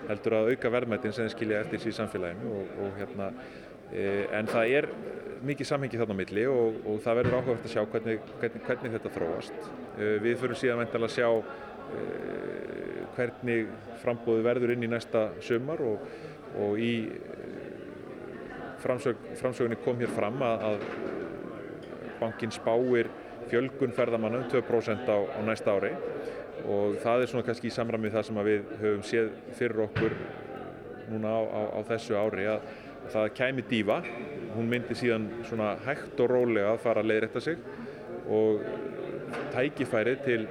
heldur 0.07 0.37
að 0.37 0.51
auka 0.53 0.71
verðmættin 0.75 1.15
sem 1.15 1.29
skilja 1.33 1.63
eftir 1.63 1.81
sig 1.81 1.93
í 1.93 1.97
samfélaginu 1.97 2.51
og, 2.53 2.73
og 2.85 2.99
hérna 2.99 3.31
e, 3.89 4.27
en 4.37 4.49
það 4.51 4.75
er 4.77 4.89
mikið 5.43 5.69
samhengi 5.71 5.99
þarna 5.99 6.15
á 6.15 6.19
milli 6.21 6.45
og, 6.51 6.79
og 6.87 7.01
það 7.03 7.19
verður 7.19 7.37
áhugavert 7.39 7.67
að 7.67 7.73
sjá 7.73 7.83
hvernig, 7.95 8.31
hvernig, 8.39 8.65
hvernig 8.67 8.95
þetta 8.97 9.13
þróast. 9.17 9.71
E, 9.97 10.11
við 10.23 10.37
fyrir 10.43 10.61
síðan 10.61 10.85
að 10.85 11.09
sjá 11.15 11.29
e, 11.33 12.05
hvernig 13.15 13.67
frambóðu 14.03 14.45
verður 14.45 14.75
inn 14.75 14.85
í 14.87 14.91
næsta 14.91 15.29
sömar 15.43 15.81
og, 15.85 16.05
og 16.59 16.79
í 16.81 16.93
framsög, 18.83 19.19
framsögunni 19.39 19.79
kom 19.83 19.99
hér 20.01 20.11
fram 20.13 20.41
að, 20.43 20.65
að 20.69 20.87
bankin 22.19 22.53
spáir 22.53 23.09
fjölgun 23.51 23.93
ferðamanna 23.95 24.43
um 24.43 24.49
2% 24.51 25.09
á, 25.09 25.17
á 25.19 25.39
næsta 25.45 25.75
ári 25.75 25.93
og 26.69 26.97
það 27.03 27.23
er 27.23 27.31
svona 27.31 27.47
kannski 27.47 27.69
í 27.69 27.75
samræmið 27.75 28.15
það 28.15 28.27
sem 28.29 28.41
við 28.47 28.73
höfum 28.81 29.05
séð 29.07 29.29
fyrir 29.57 29.83
okkur 29.87 30.17
núna 31.11 31.33
á, 31.35 31.41
á, 31.43 31.61
á 31.75 31.79
þessu 31.91 32.17
ári 32.19 32.47
að 32.47 32.67
það 33.11 33.31
kæmi 33.35 33.65
dífa, 33.67 33.97
hún 34.55 34.69
myndi 34.71 34.95
síðan 34.95 35.27
svona 35.47 35.73
hægt 35.83 36.19
og 36.23 36.31
rólega 36.31 36.71
að 36.71 36.83
fara 36.85 37.03
að 37.03 37.09
leiðrætta 37.11 37.41
sig 37.43 37.57
og 38.31 38.63
tækifæri 39.51 40.15
til 40.23 40.45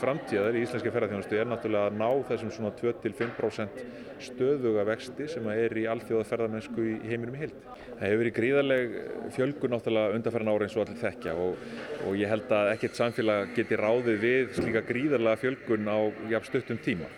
framtíðar 0.00 0.56
í 0.56 0.62
íslenski 0.64 0.92
ferðarþjónustu 0.94 1.38
er 1.40 1.48
náttúrulega 1.50 1.90
að 1.90 1.98
ná 2.00 2.08
þessum 2.30 2.52
svona 2.54 2.72
2-5% 2.78 3.82
stöðuga 4.26 4.84
vexti 4.88 5.28
sem 5.30 5.48
er 5.52 5.74
í 5.76 5.86
alþjóða 5.90 6.28
ferðarmennsku 6.30 6.86
í 6.86 6.94
heiminum 7.10 7.36
í 7.36 7.42
heild. 7.44 7.56
Það 7.86 8.04
hefur 8.06 8.22
verið 8.22 8.36
gríðarleg 8.38 8.96
fjölgun 9.36 9.74
náttúrulega 9.76 10.18
undarferðan 10.18 10.52
ára 10.52 10.68
eins 10.68 10.76
og 10.76 10.84
allir 10.84 11.02
þekkja 11.02 11.36
og, 11.42 11.66
og 12.06 12.18
ég 12.20 12.32
held 12.32 12.54
að 12.58 12.72
ekkert 12.74 13.00
samfélag 13.00 13.54
geti 13.56 13.80
ráðið 13.80 14.22
við 14.24 14.54
slíka 14.60 14.84
gríðarlega 14.88 15.42
fjölgun 15.44 15.92
á 15.92 15.98
jafn 16.32 16.50
stuttum 16.50 16.82
tíma. 16.84 17.10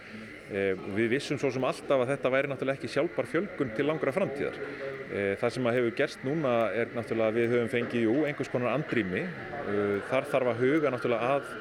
E, 0.49 0.73
við 0.97 1.11
vissum 1.12 1.37
svo 1.41 1.51
sem 1.53 1.64
alltaf 1.69 2.03
að 2.03 2.14
þetta 2.14 2.31
væri 2.33 2.49
náttúrulega 2.49 2.81
ekki 2.81 2.93
sjálfbar 2.95 3.27
fjölgun 3.29 3.73
til 3.77 3.85
langra 3.85 4.14
framtíðar. 4.17 4.57
E, 5.09 5.25
það 5.41 5.55
sem 5.55 5.69
hefur 5.69 5.97
gerst 5.99 6.25
núna 6.25 6.55
er 6.73 6.95
náttúrulega 6.97 7.35
að 7.35 7.41
við 7.41 7.53
höfum 7.53 7.73
fengið, 7.75 8.07
jú, 8.07 8.14
einhvers 8.25 8.53
konar 8.53 8.73
andrými. 8.73 9.27
E, 9.29 9.83
þar 10.09 10.31
þarf 10.33 10.53
að 10.55 10.62
huga 10.64 10.95
náttúrulega 10.95 11.35
að 11.37 11.53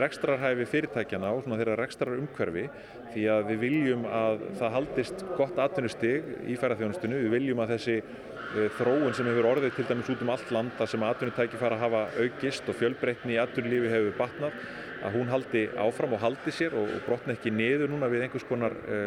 rekstrarhæfi 0.00 0.66
fyrirtækjana 0.70 1.30
og 1.34 1.46
þeirra 1.48 1.76
rekstrar 1.78 2.18
umhverfi 2.18 2.64
því 3.14 3.24
að 3.30 3.50
við 3.50 3.60
viljum 3.64 4.06
að 4.10 4.44
það 4.60 4.74
haldist 4.78 5.24
gott 5.38 5.58
atvinnustig 5.62 6.30
í 6.50 6.56
ferðarþjónustinu, 6.60 7.20
við 7.24 7.34
viljum 7.36 7.62
að 7.64 7.74
þessi 7.76 7.96
e, 8.00 8.68
þróun 8.78 9.14
sem 9.16 9.30
hefur 9.30 9.50
orðið 9.52 9.78
til 9.78 9.86
dæmis 9.90 10.10
út 10.14 10.24
um 10.26 10.34
allt 10.34 10.54
landa 10.56 10.88
sem 10.90 11.06
atvinnutæki 11.08 11.60
fara 11.60 11.78
að 11.78 11.86
hafa 11.86 12.04
aukist 12.24 12.68
og 12.70 12.78
fjölbreytni 12.80 13.36
í 13.36 13.40
atvinnulífi 13.42 13.94
hefur 13.94 14.18
batnað 14.18 14.60
að 15.04 15.18
hún 15.18 15.32
haldi 15.32 15.66
áfram 15.78 16.14
og 16.16 16.22
haldi 16.24 16.54
sér 16.54 16.76
og, 16.80 16.92
brotna 17.06 17.36
ekki 17.36 17.52
niður 17.52 17.92
núna 17.92 18.10
við 18.12 18.26
einhvers 18.26 18.46
konar 18.48 18.76
e, 18.88 19.02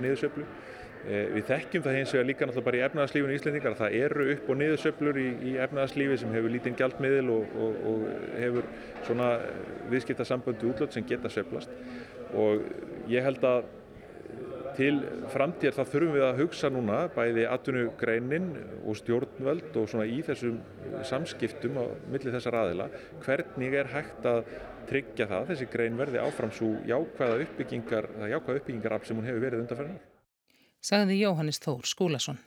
niðursöflu 0.00 0.46
Eh, 0.46 0.81
við 1.02 1.44
þekkjum 1.48 1.82
það 1.82 1.96
hins 1.98 2.14
vegar 2.14 2.26
líka 2.28 2.46
náttúrulega 2.46 2.66
bara 2.68 2.78
í 2.78 2.82
efnaðarslífinu 2.86 3.34
í 3.34 3.38
Íslandingar 3.40 3.74
að 3.74 3.80
það 3.80 3.96
eru 4.06 4.26
upp 4.36 4.50
og 4.52 4.58
niðursöflur 4.60 5.18
í, 5.18 5.28
í 5.50 5.52
efnaðarslífi 5.64 6.18
sem 6.22 6.34
hefur 6.36 6.54
lítinn 6.54 6.78
gjaldmiðil 6.78 7.32
og, 7.34 7.56
og, 7.66 7.78
og 7.90 8.04
hefur 8.38 8.68
svona 9.08 9.28
viðskiptasamböndu 9.90 10.70
útlöld 10.70 10.94
sem 10.94 11.06
geta 11.08 11.32
söflast 11.32 11.72
og 12.38 12.62
ég 13.10 13.26
held 13.26 13.42
að 13.48 13.64
til 14.76 14.92
framtíðar 15.32 15.74
það 15.76 15.90
þurfum 15.92 16.14
við 16.16 16.26
að 16.26 16.38
hugsa 16.40 16.70
núna 16.72 16.98
bæði 17.12 17.42
atvinnugreinin 17.50 18.46
og 18.88 18.96
stjórnvöld 19.00 19.76
og 19.80 19.90
svona 19.90 20.06
í 20.08 20.22
þessum 20.24 20.60
samskiptum 21.08 21.76
á 21.76 21.84
milli 22.12 22.32
þessar 22.32 22.60
aðila 22.62 22.88
hvernig 23.24 23.76
er 23.82 23.90
hægt 23.92 24.28
að 24.28 24.54
tryggja 24.88 25.28
það 25.30 25.52
þessi 25.52 25.68
grein 25.74 25.98
verði 26.00 26.22
áfram 26.22 26.54
svo 26.54 26.72
jákvæða 26.88 27.42
uppbyggingar, 27.44 28.08
jákvæða 28.32 28.62
uppbyggingarafl 28.62 29.10
sem 29.10 29.20
hún 29.20 29.28
hefur 29.28 29.46
verið 29.46 29.64
undanferðin 29.66 30.00
sagði 30.82 31.22
Jóhannes 31.22 31.62
Þór 31.62 31.86
Skúlason. 31.86 32.40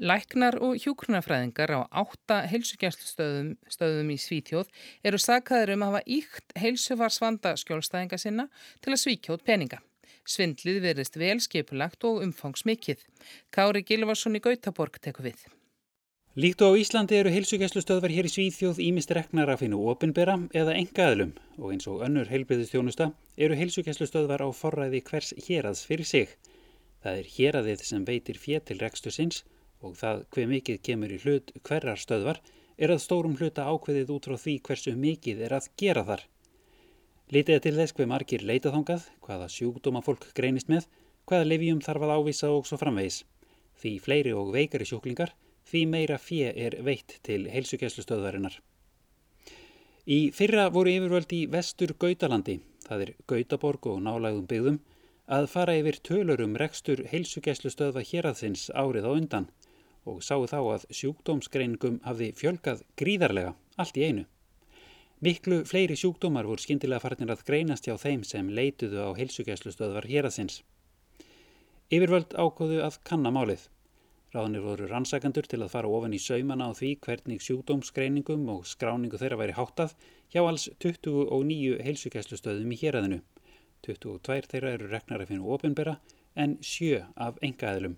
Læknar 0.00 0.56
og 0.64 0.78
hjúkrunafræðingar 0.80 1.74
á 1.76 1.80
átta 1.92 2.38
heilsugjaststöðum 2.48 4.14
í 4.14 4.16
Svítjóð 4.16 4.70
eru 5.04 5.20
sagkaður 5.20 5.74
um 5.74 5.84
að 5.84 5.92
hafa 5.92 6.02
íkt 6.16 6.56
heilsufarsvanda 6.62 7.52
skjólstæðinga 7.60 8.16
sinna 8.22 8.48
til 8.80 8.94
að 8.94 9.02
svíkjóð 9.04 9.44
peninga. 9.44 9.82
Svindlið 10.24 10.80
verðist 10.86 11.20
vel 11.20 11.36
skipulagt 11.44 12.08
og 12.08 12.24
umfangsmikið. 12.24 13.04
Kári 13.52 13.84
Gilvarsson 13.84 14.40
í 14.40 14.44
Gautaborg 14.44 14.96
teku 15.04 15.26
við. 15.28 15.44
Líkt 16.40 16.62
og 16.64 16.72
á 16.72 16.80
Íslandi 16.80 17.18
eru 17.20 17.28
heilsugjæslustöðvar 17.34 18.12
hér 18.14 18.24
í 18.24 18.30
Svíþjóð 18.32 18.78
ímist 18.80 19.10
reknar 19.12 19.50
að 19.52 19.58
finna 19.60 19.78
ofinbera 19.92 20.38
eða 20.56 20.72
engaðlum 20.78 21.34
og 21.58 21.72
eins 21.74 21.88
og 21.90 22.04
önnur 22.06 22.30
heilbriðustjónusta 22.30 23.10
eru 23.44 23.58
heilsugjæslustöðvar 23.58 24.46
á 24.46 24.48
forræði 24.56 25.02
hvers 25.10 25.34
hérads 25.44 25.82
fyrir 25.84 26.08
sig. 26.08 26.30
Það 27.04 27.18
er 27.20 27.28
héradið 27.34 27.82
sem 27.88 28.06
veitir 28.08 28.40
fér 28.40 28.62
til 28.64 28.78
rekstu 28.80 29.12
sinns 29.12 29.42
og 29.84 29.98
það 29.98 30.22
hver 30.32 30.48
mikið 30.54 30.78
kemur 30.88 31.12
í 31.12 31.18
hlut 31.26 31.52
hverjar 31.60 32.00
stöðvar 32.06 32.40
er 32.78 32.94
að 32.94 33.04
stórum 33.04 33.36
hluta 33.36 33.68
ákveðið 33.68 34.14
út 34.16 34.30
frá 34.30 34.38
því 34.46 34.56
hversu 34.70 34.96
mikið 34.96 35.44
er 35.44 35.56
að 35.58 35.68
gera 35.82 36.06
þar. 36.08 36.24
Lítið 37.36 37.62
til 37.66 37.74
þess 37.82 37.98
hver 37.98 38.10
margir 38.14 38.46
leitaþangað, 38.48 39.10
hvaða 39.20 39.50
sjúkdóma 39.58 40.00
fólk 40.08 40.30
greinist 40.32 40.72
með, 40.72 40.88
hvaða 41.28 41.52
lifjum 41.52 41.84
þarf 41.84 42.08
að 42.08 42.16
ávisa 42.16 42.54
og 42.54 42.64
svo 42.64 42.80
framvegis. 42.80 43.26
Því 43.76 43.96
fleiri 44.08 44.32
og 44.32 44.54
veikari 44.56 44.88
sjúklingar, 44.88 45.36
því 45.70 45.84
meira 45.86 46.18
fjö 46.18 46.50
er 46.50 46.76
veitt 46.84 47.20
til 47.26 47.44
heilsugjæslustöðvarinnar. 47.52 48.58
Í 50.10 50.30
fyrra 50.34 50.68
voru 50.74 50.90
yfirvöld 50.96 51.32
í 51.36 51.44
vestur 51.52 51.94
Gautalandi, 52.02 52.58
það 52.86 53.04
er 53.04 53.12
Gautaborg 53.30 53.86
og 53.92 54.00
nálægum 54.02 54.48
byggðum, 54.50 54.80
að 55.30 55.46
fara 55.52 55.76
yfir 55.78 56.00
tölurum 56.02 56.56
rekstur 56.58 57.04
heilsugjæslustöðva 57.12 58.02
héraðsins 58.02 58.66
árið 58.74 59.06
á 59.06 59.12
undan 59.14 59.46
og 60.08 60.22
sáu 60.26 60.46
þá 60.50 60.58
að 60.58 60.86
sjúkdómsgreiningum 60.96 62.00
hafði 62.02 62.30
fjölgað 62.40 62.82
gríðarlega 62.98 63.54
allt 63.76 64.00
í 64.00 64.06
einu. 64.08 64.24
Miklu 65.20 65.60
fleiri 65.68 65.98
sjúkdómar 66.00 66.48
voru 66.48 66.64
skindilega 66.64 67.04
farnir 67.04 67.30
að 67.34 67.44
greinast 67.46 67.86
hjá 67.86 67.94
þeim 68.00 68.24
sem 68.24 68.48
leituðu 68.56 69.04
á 69.04 69.08
heilsugjæslustöðvar 69.18 70.08
héraðsins. 70.08 70.62
Yfirvöld 71.92 72.32
ákvöðu 72.34 72.80
að 72.86 72.96
kanna 73.04 73.30
málið. 73.34 73.66
Ráðanir 74.30 74.62
voru 74.62 74.86
rannsakandur 74.86 75.46
til 75.50 75.58
að 75.64 75.72
fara 75.72 75.88
ofan 75.90 76.12
í 76.14 76.18
saumana 76.22 76.68
á 76.70 76.78
því 76.78 76.90
hvernig 77.02 77.40
sjúkdómsgreiningum 77.42 78.44
og 78.52 78.68
skráningu 78.70 79.18
þeirra 79.18 79.38
væri 79.40 79.56
háttað 79.56 79.96
hjá 80.30 80.44
alls 80.44 80.68
29 80.84 81.80
heilsugjæslustöðum 81.86 82.70
í 82.70 82.78
héraðinu. 82.78 83.18
22 83.88 84.52
þeirra 84.52 84.76
eru 84.76 84.90
reknar 84.92 85.24
að 85.24 85.32
finna 85.32 85.50
ofinbera 85.56 85.96
en 86.38 86.54
7 86.62 87.00
af 87.26 87.42
engaðilum. 87.42 87.96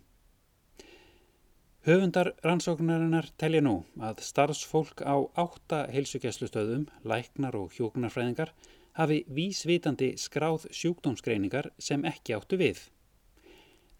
Höfundar 1.84 2.32
rannsóknarinnar 2.46 3.28
telja 3.42 3.60
nú 3.66 3.74
að 4.00 4.24
starfsfólk 4.24 5.02
á 5.04 5.18
átta 5.44 5.82
heilsugjæslustöðum, 5.92 6.86
læknar 7.04 7.58
og 7.58 7.76
hjókunarfræðingar 7.76 8.54
hafi 8.96 9.24
vísvitandi 9.28 10.14
skráð 10.16 10.68
sjúkdómsgreiningar 10.70 11.72
sem 11.76 12.08
ekki 12.08 12.38
áttu 12.38 12.56
við. 12.60 12.80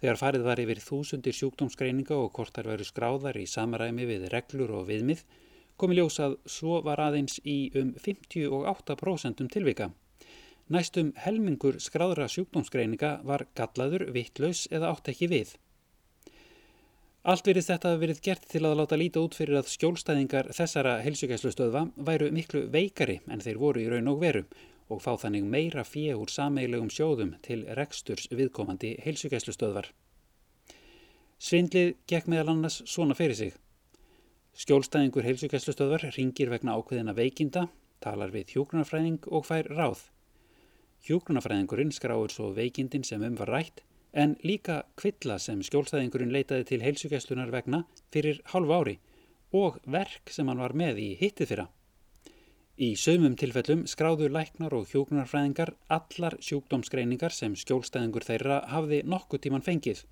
Þegar 0.03 0.19
farið 0.19 0.47
var 0.49 0.59
yfir 0.59 0.81
þúsundir 0.83 1.35
sjúkdómsgreininga 1.39 2.17
og 2.19 2.33
hvort 2.35 2.57
þær 2.57 2.73
veru 2.73 2.87
skráðar 2.89 3.37
í 3.39 3.45
samaræmi 3.47 4.07
við 4.09 4.25
reglur 4.33 4.73
og 4.81 4.89
viðmið, 4.89 5.21
komi 5.79 5.95
ljósað 5.95 6.35
svo 6.51 6.81
var 6.83 6.99
aðeins 7.05 7.37
í 7.47 7.71
um 7.79 7.93
58% 8.03 9.45
tilvika. 9.55 9.93
Næstum 10.75 11.13
helmingur 11.23 11.79
skráðra 11.79 12.27
sjúkdómsgreininga 12.35 13.13
var 13.31 13.47
gallaður, 13.55 14.09
vittlaus 14.11 14.65
eða 14.75 14.91
átt 14.91 15.13
ekki 15.15 15.31
við. 15.31 15.55
Allt 17.23 17.47
verið 17.47 17.69
þetta 17.71 17.95
verið 18.03 18.25
gert 18.27 18.51
til 18.51 18.65
að 18.67 18.81
láta 18.81 18.99
líta 18.99 19.23
út 19.23 19.39
fyrir 19.39 19.61
að 19.61 19.71
skjólstæðingar 19.71 20.51
þessara 20.59 20.97
helsugæslustöðva 21.07 21.85
væru 22.11 22.33
miklu 22.35 22.65
veikari 22.75 23.21
en 23.31 23.47
þeir 23.47 23.63
voru 23.63 23.87
í 23.87 23.91
raun 23.93 24.11
og 24.11 24.19
veru 24.27 24.43
og 24.89 25.03
fá 25.05 25.13
þannig 25.21 25.45
meira 25.47 25.85
fjö 25.87 26.17
úr 26.19 26.31
sameilegum 26.33 26.91
sjóðum 26.91 27.37
til 27.45 27.65
reksturs 27.79 28.29
viðkomandi 28.31 28.97
helsugæslustöðvar. 29.05 29.91
Svindlið 31.43 31.95
gekk 32.07 32.31
meðal 32.31 32.55
annars 32.55 32.81
svona 32.87 33.17
fyrir 33.19 33.39
sig. 33.39 33.55
Skjólstæðingur 34.63 35.27
helsugæslustöðvar 35.27 36.09
ringir 36.17 36.51
vegna 36.53 36.77
ákveðina 36.79 37.15
veikinda, 37.17 37.69
talar 38.05 38.31
við 38.35 38.55
hjógrunafræðing 38.55 39.27
og 39.31 39.47
fær 39.49 39.71
ráð. 39.73 40.05
Hjógrunafræðingurinn 41.07 41.91
skráur 41.95 42.31
svo 42.31 42.53
veikindin 42.55 43.03
sem 43.03 43.23
um 43.27 43.39
var 43.41 43.51
rætt 43.51 43.83
en 44.13 44.37
líka 44.45 44.83
kvilla 45.01 45.39
sem 45.41 45.63
skjólstæðingurinn 45.65 46.35
leitaði 46.35 46.69
til 46.69 46.83
heilsugæslunar 46.85 47.51
vegna 47.51 47.83
fyrir 48.13 48.43
halvu 48.53 48.77
ári 48.77 48.99
og 49.57 49.81
verk 49.85 50.31
sem 50.31 50.49
hann 50.49 50.61
var 50.61 50.77
með 50.77 51.01
í 51.01 51.09
hittið 51.21 51.53
fyrra. 51.53 51.67
Í 52.81 52.95
sömum 52.97 53.35
tilfellum 53.37 53.83
skráðu 53.85 54.31
læknar 54.33 54.73
og 54.73 54.87
hjókunarfræðingar 54.89 55.75
allar 55.93 56.39
sjúkdómsgreiningar 56.41 57.35
sem 57.37 57.53
skjólstæðingur 57.53 58.25
þeirra 58.25 58.63
hafði 58.73 59.03
nokkuð 59.05 59.43
tíman 59.45 59.65
fengið 59.67 60.07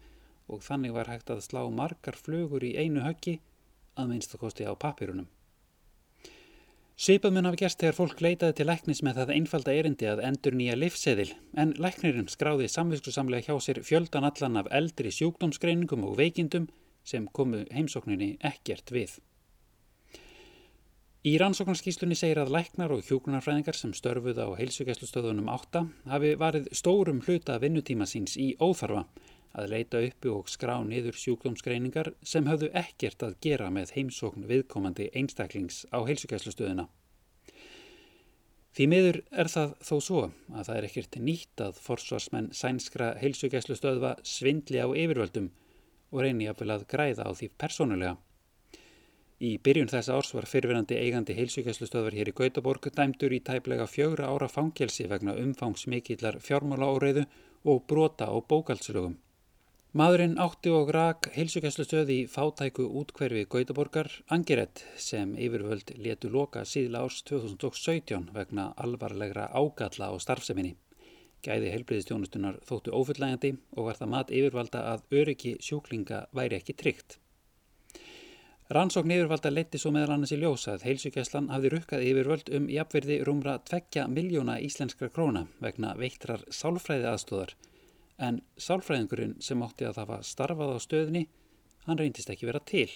og 0.50 0.60
þannig 0.66 0.92
var 0.92 1.08
hægt 1.08 1.30
að 1.32 1.40
slá 1.46 1.62
margar 1.72 2.18
flugur 2.20 2.66
í 2.66 2.74
einu 2.76 3.00
höggi 3.06 3.38
að 3.96 4.12
minnstakosti 4.12 4.68
á 4.68 4.76
papirunum. 4.76 5.30
Svipað 7.00 7.32
mun 7.32 7.48
hafi 7.48 7.62
gerst 7.62 7.80
þegar 7.80 7.96
fólk 7.96 8.20
leitaði 8.20 8.58
til 8.58 8.66
læknis 8.68 9.00
með 9.06 9.22
það 9.22 9.30
einfalda 9.38 9.72
erindi 9.72 10.08
að 10.10 10.20
endur 10.28 10.58
nýja 10.60 10.76
livseðil 10.76 11.30
en 11.62 11.72
læknirinn 11.80 12.28
skráði 12.28 12.68
samviskusamlega 12.68 13.48
hjá 13.48 13.64
sér 13.64 13.80
fjöldan 13.88 14.28
allan 14.28 14.60
af 14.60 14.68
eldri 14.68 15.08
sjúkdómsgreiningum 15.16 16.04
og 16.04 16.18
veikindum 16.20 16.68
sem 17.08 17.24
komu 17.32 17.64
heimsókninni 17.72 18.34
ekkert 18.44 18.92
við. 18.92 19.16
Í 21.20 21.34
rannsóknarskíslunni 21.36 22.16
segir 22.16 22.38
að 22.40 22.54
læknar 22.54 22.94
og 22.94 23.02
hjókunarfræðingar 23.04 23.76
sem 23.76 23.90
störfuð 23.92 24.38
á 24.40 24.56
heilsugjæslustöðunum 24.56 25.50
8 25.52 25.82
hafi 26.08 26.30
varið 26.40 26.70
stórum 26.72 27.18
hluta 27.26 27.58
vinnutíma 27.60 28.06
síns 28.08 28.38
í 28.40 28.54
óþarfa 28.56 29.02
að 29.52 29.68
leita 29.74 30.00
uppi 30.00 30.30
og 30.32 30.48
skrá 30.48 30.78
niður 30.80 31.18
sjúkdómsgreiningar 31.20 32.14
sem 32.24 32.48
höfðu 32.48 32.70
ekkert 32.72 33.26
að 33.26 33.36
gera 33.44 33.68
með 33.68 33.92
heimsókn 33.98 34.46
viðkomandi 34.48 35.10
einstaklings 35.12 35.82
á 35.92 36.00
heilsugjæslustöðuna. 36.08 36.86
Því 38.72 38.88
miður 38.88 39.20
er 39.44 39.52
það 39.52 39.76
þó 39.90 39.94
svo 40.00 40.24
að 40.24 40.64
það 40.70 40.74
er 40.78 40.88
ekkert 40.88 41.20
nýtt 41.20 41.66
að 41.66 41.84
forsvarsmenn 41.84 42.48
sænskra 42.56 43.12
heilsugjæslustöðva 43.20 44.16
svindli 44.24 44.80
á 44.80 44.88
yfirvöldum 44.88 45.52
og 46.16 46.24
reyni 46.24 46.48
að 46.48 46.64
að 46.78 46.88
græða 46.96 47.28
á 47.28 47.30
því 47.36 47.52
persónulega. 47.60 48.16
Í 49.40 49.54
byrjun 49.64 49.88
þessa 49.88 50.18
árs 50.20 50.34
var 50.36 50.44
fyrfirandi 50.44 50.98
eigandi 51.00 51.32
heilsugjæslustöðvar 51.32 52.12
hér 52.12 52.28
í 52.28 52.32
Gautaborg 52.36 52.90
dæmdur 52.92 53.32
í 53.32 53.38
tæplega 53.40 53.86
fjögra 53.88 54.26
ára 54.28 54.48
fangelsi 54.52 55.06
vegna 55.08 55.32
umfangsmikillar 55.40 56.36
fjármála 56.44 56.90
áreiðu 56.92 57.22
og 57.72 57.86
brota 57.88 58.28
á 58.28 58.36
bókaldslögum. 58.52 59.14
Maðurinn 59.96 60.36
átti 60.44 60.74
og 60.76 60.92
rak 60.92 61.30
heilsugjæslustöði 61.38 62.18
í 62.20 62.26
fátæku 62.28 62.84
útkverfi 63.00 63.46
Gautaborgar 63.54 64.12
Angeret 64.36 64.84
sem 65.06 65.32
yfirvöld 65.32 65.94
letu 65.96 66.28
loka 66.36 66.66
síðla 66.68 67.06
árs 67.06 67.22
2017 67.32 68.28
vegna 68.36 68.68
alvarlegra 68.76 69.48
ágalla 69.56 70.12
á 70.12 70.14
starfseminni. 70.20 70.76
Gæði 71.40 71.72
heilbriðistjónustunar 71.78 72.60
þóttu 72.68 72.92
ófullægandi 72.92 73.56
og 73.72 73.88
var 73.88 73.96
það 74.04 74.14
mat 74.18 74.36
yfirvalda 74.36 74.86
að 74.92 75.18
öryggi 75.22 75.56
sjúklinga 75.64 76.26
væri 76.36 76.60
ekki 76.60 76.76
tryggt. 76.76 77.16
Rannsókn 78.70 79.10
yfirvalda 79.10 79.50
leti 79.50 79.78
svo 79.82 79.90
meðal 79.90 80.12
annars 80.14 80.30
í 80.30 80.36
ljósa 80.38 80.76
að 80.76 80.84
heilsugjæslan 80.86 81.48
hafði 81.50 81.70
rukkað 81.72 82.04
yfirvöld 82.06 82.50
um 82.54 82.68
jafnverði 82.70 83.16
rúmra 83.26 83.56
2 83.66 84.04
miljóna 84.14 84.54
íslenskra 84.62 85.08
króna 85.10 85.42
vegna 85.64 85.96
veiktrar 85.98 86.44
sálfræði 86.54 87.08
aðstóðar 87.10 87.56
en 88.28 88.38
sálfræðingurinn 88.62 89.34
sem 89.42 89.64
átti 89.66 89.88
að 89.88 89.98
hafa 90.04 90.20
starfað 90.28 90.76
á 90.76 90.78
stöðni, 90.86 91.24
hann 91.88 91.98
reyndist 91.98 92.30
ekki 92.30 92.46
vera 92.46 92.62
til. 92.62 92.86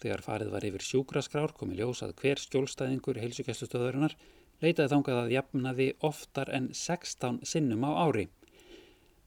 Þegar 0.00 0.24
farið 0.24 0.54
var 0.56 0.68
yfir 0.70 0.88
sjúkraskrár 0.88 1.52
komi 1.60 1.76
ljósað 1.76 2.16
hver 2.22 2.40
skjólstæðingur 2.40 3.20
heilsugjæslustöðurinnar 3.20 4.16
leitaði 4.64 4.94
þangað 4.94 5.24
að 5.26 5.34
jafnaði 5.36 5.90
oftar 6.00 6.54
en 6.56 6.72
16 6.72 7.42
sinnum 7.44 7.84
á 7.84 8.08
ári, 8.08 8.30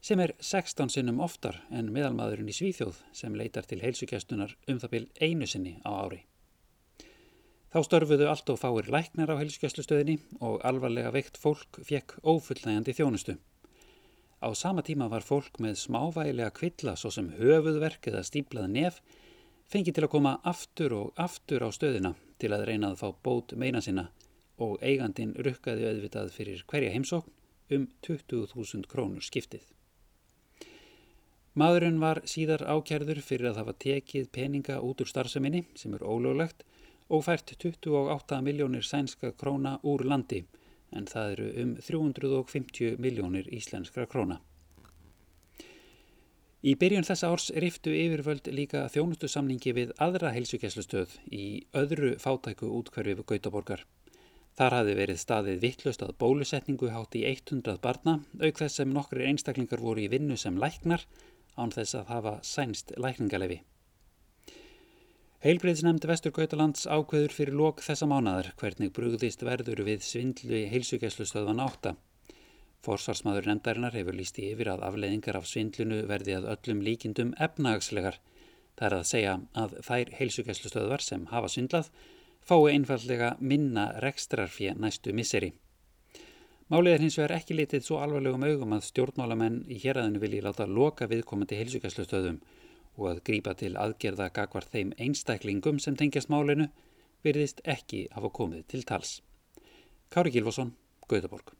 sem 0.04 0.20
er 0.20 0.34
16 0.36 0.90
sinnum 0.92 1.22
oftar 1.24 1.62
en 1.72 1.88
meðalmaðurinn 1.94 2.50
í 2.52 2.54
Svíþjóð 2.54 2.98
sem 3.16 3.36
leitar 3.40 3.64
til 3.64 3.80
heilsugjæstunar 3.80 4.52
um 4.68 4.80
það 4.82 4.90
byrj 4.94 5.24
einu 5.24 5.46
sinni 5.48 5.78
á 5.80 5.90
ári. 5.96 6.18
Þá 7.72 7.78
störfuðu 7.88 8.26
allt 8.28 8.50
og 8.52 8.58
fáir 8.60 8.90
læknar 8.92 9.32
á 9.32 9.40
heilsugjæslustöðinni 9.40 10.18
og 10.44 10.60
alvarlega 10.68 11.10
veikt 11.14 11.40
fólk 11.40 11.80
fekk 11.88 12.18
ófullnægandi 12.20 12.92
þjónustu. 12.98 13.38
Á 14.44 14.48
sama 14.52 14.84
tíma 14.84 15.08
var 15.08 15.24
fólk 15.24 15.56
með 15.64 15.80
smávægilega 15.80 16.52
kvilla 16.52 16.94
svo 17.00 17.10
sem 17.10 17.32
höfuðverk 17.38 18.04
eða 18.12 18.22
stíplað 18.28 18.68
nef 18.76 19.00
fengið 19.72 19.96
til 19.96 20.04
að 20.04 20.12
koma 20.12 20.34
aftur 20.44 20.94
og 20.98 21.22
aftur 21.24 21.64
á 21.64 21.72
stöðina 21.72 22.12
til 22.38 22.52
að 22.52 22.66
reyna 22.68 22.92
að 22.92 23.00
fá 23.00 23.08
bót 23.24 23.56
meina 23.56 23.80
sinna 23.80 24.10
og 24.60 24.76
eigandin 24.84 25.32
rukkaði 25.34 25.88
auðvitað 25.88 26.34
fyrir 26.36 26.60
hverja 26.68 26.92
heimsókn 26.92 27.32
um 27.72 27.88
20.000 28.04 28.84
krónur 28.84 29.24
skiptið. 29.24 29.64
Maðurinn 31.54 32.00
var 32.02 32.18
síðar 32.26 32.64
ákjærður 32.66 33.20
fyrir 33.22 33.52
að 33.52 33.60
hafa 33.60 33.72
tekið 33.84 34.24
peninga 34.34 34.80
út 34.82 35.02
úr 35.04 35.06
starfseminni 35.06 35.60
sem 35.78 35.92
er 35.94 36.02
ólöglegt 36.02 36.64
og 37.14 37.22
fært 37.26 37.52
28 37.54 38.40
miljónir 38.42 38.82
sænska 38.82 39.30
króna 39.38 39.76
úr 39.86 40.02
landi 40.02 40.40
en 40.90 41.06
það 41.06 41.30
eru 41.36 41.46
um 41.62 41.76
350 41.78 42.98
miljónir 42.98 43.46
íslenskra 43.54 44.06
króna. 44.10 44.40
Í 46.64 46.74
byrjun 46.80 47.06
þessa 47.06 47.28
árs 47.30 47.50
riftu 47.60 47.92
yfirvöld 47.92 48.48
líka 48.50 48.86
þjónustu 48.90 49.28
samningi 49.30 49.74
við 49.76 49.92
aðra 50.00 50.32
heilsugjæslustöð 50.34 51.18
í 51.30 51.44
öðru 51.76 52.14
fátæku 52.18 52.70
útkverfi 52.80 53.14
við 53.18 53.28
Gautaborgar. 53.30 53.84
Þar 54.58 54.76
hafi 54.78 54.94
verið 54.98 55.20
staðið 55.20 55.62
vittlust 55.66 56.02
að 56.06 56.14
bólusetningu 56.18 56.90
hátt 56.94 57.14
í 57.18 57.22
100 57.28 57.78
barna, 57.84 58.16
auk 58.40 58.58
þess 58.58 58.80
sem 58.80 58.90
nokkri 58.96 59.26
einstaklingar 59.28 59.82
voru 59.82 60.02
í 60.06 60.10
vinnu 60.10 60.38
sem 60.40 60.58
læknar 60.58 61.04
án 61.56 61.72
þess 61.74 61.98
að 61.98 62.10
hafa 62.12 62.34
sænst 62.46 62.92
lækningalefi. 63.00 63.60
Heilbreyðsnefnd 65.44 66.06
Vestur 66.08 66.32
Gautalands 66.32 66.86
ákveður 66.88 67.32
fyrir 67.36 67.56
lok 67.58 67.82
þessa 67.84 68.06
mánadar 68.08 68.46
hvernig 68.60 68.94
brugðist 68.96 69.42
verður 69.44 69.82
við 69.84 70.04
svindlu 70.06 70.56
í 70.56 70.68
heilsugjæslustöðvan 70.72 71.60
átta. 71.60 71.96
Forsvarsmaður 72.84 73.50
nefndarinnar 73.50 73.96
hefur 73.96 74.16
líst 74.16 74.40
í 74.40 74.46
yfir 74.54 74.70
að 74.72 74.86
afleiðingar 74.88 75.36
af 75.36 75.48
svindlunu 75.48 76.02
verði 76.08 76.38
að 76.38 76.48
öllum 76.54 76.80
líkindum 76.84 77.34
efnahagslegar. 77.46 78.16
Það 78.78 78.86
er 78.88 78.96
að 78.96 79.10
segja 79.10 79.34
að 79.52 79.76
þær 79.86 80.14
heilsugjæslustöðvar 80.18 81.04
sem 81.04 81.28
hafa 81.32 81.52
svindlað 81.52 81.92
fái 82.44 82.72
einfallega 82.72 83.34
minna 83.40 83.90
rekstrarfið 84.04 84.80
næstu 84.80 85.12
misseri. 85.16 85.52
Málið 86.74 86.94
er 86.96 87.02
hins 87.04 87.14
vegar 87.20 87.36
ekki 87.36 87.54
litið 87.54 87.84
svo 87.86 88.00
alvarlegum 88.02 88.44
augum 88.48 88.72
að 88.74 88.86
stjórnmálamenn 88.88 89.60
í 89.70 89.76
héræðinu 89.78 90.18
vilji 90.24 90.40
láta 90.42 90.66
loka 90.66 91.06
viðkomandi 91.06 91.60
heilsugjastlustöðum 91.60 92.40
og 92.96 93.06
að 93.12 93.20
grípa 93.28 93.54
til 93.60 93.76
aðgerða 93.78 94.26
gagvar 94.34 94.66
þeim 94.72 94.90
einstaklingum 94.98 95.78
sem 95.78 95.94
tengjast 95.94 96.32
málinu 96.34 96.66
virðist 97.22 97.62
ekki 97.62 98.08
hafa 98.16 98.32
komið 98.40 98.66
til 98.74 98.82
tals. 98.88 99.20
Kári 100.10 100.34
Gilvason, 100.34 100.74
Gauðaborg. 101.06 101.54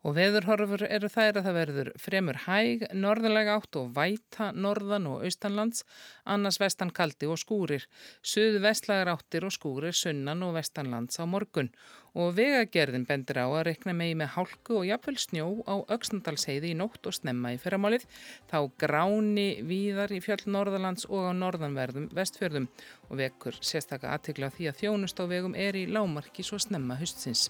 Og 0.00 0.14
veðurhorfur 0.16 0.86
eru 0.88 1.10
þær 1.12 1.38
að 1.38 1.46
það 1.46 1.56
verður 1.58 1.88
fremur 2.00 2.38
hæg, 2.46 2.86
norðanlega 2.96 3.58
átt 3.60 3.76
og 3.76 3.90
væta 3.98 4.46
norðan 4.56 5.08
og 5.10 5.26
austanlands, 5.28 5.84
annars 6.24 6.56
vestan 6.62 6.92
kaldi 6.96 7.28
og 7.28 7.36
skúrir, 7.42 7.84
suðu 8.24 8.62
vestlagar 8.64 9.12
áttir 9.12 9.44
og 9.44 9.52
skúrir 9.52 9.92
sunnan 9.96 10.46
og 10.46 10.56
vestanlands 10.56 11.20
á 11.20 11.28
morgun 11.28 11.68
og 12.18 12.34
vegagerðin 12.38 13.06
bendir 13.08 13.38
á 13.38 13.46
að 13.46 13.64
rekna 13.68 13.94
megi 13.96 14.16
með 14.18 14.32
hálku 14.34 14.80
og 14.80 14.86
jafnvel 14.88 15.16
snjó 15.20 15.46
á 15.68 15.74
auksnandalsheiði 15.94 16.72
í 16.72 16.78
nótt 16.78 17.06
og 17.06 17.16
snemma 17.16 17.52
í 17.54 17.60
fyrramálið, 17.62 18.06
þá 18.50 18.58
gráni 18.80 19.48
víðar 19.66 20.14
í 20.14 20.20
fjöll 20.24 20.42
norðalands 20.50 21.06
og 21.10 21.30
á 21.30 21.32
norðanverðum 21.36 22.10
vestfjörðum 22.16 22.68
og 23.10 23.22
vekur 23.22 23.58
sérstakka 23.60 24.14
aðtikla 24.16 24.50
því 24.54 24.70
að 24.70 24.82
þjónust 24.82 25.22
á 25.22 25.24
vegum 25.30 25.56
er 25.58 25.78
í 25.78 25.86
lámarki 25.90 26.46
svo 26.46 26.58
snemma 26.62 26.98
hustsins. 27.00 27.48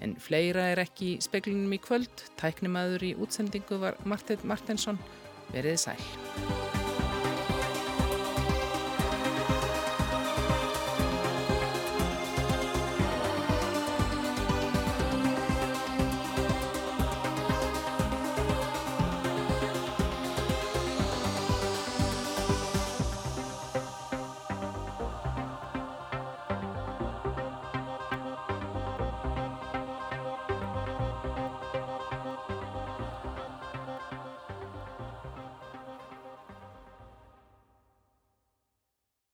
En 0.00 0.16
fleira 0.20 0.70
er 0.72 0.84
ekki 0.84 1.14
í 1.14 1.20
speklinum 1.24 1.72
í 1.72 1.82
kvöld, 1.82 2.26
tæknimaður 2.40 3.10
í 3.10 3.14
útsendingu 3.16 3.80
var 3.82 3.98
Martin 4.04 4.42
Martinsson, 4.44 5.00
verið 5.54 5.80
sæl. 5.88 6.75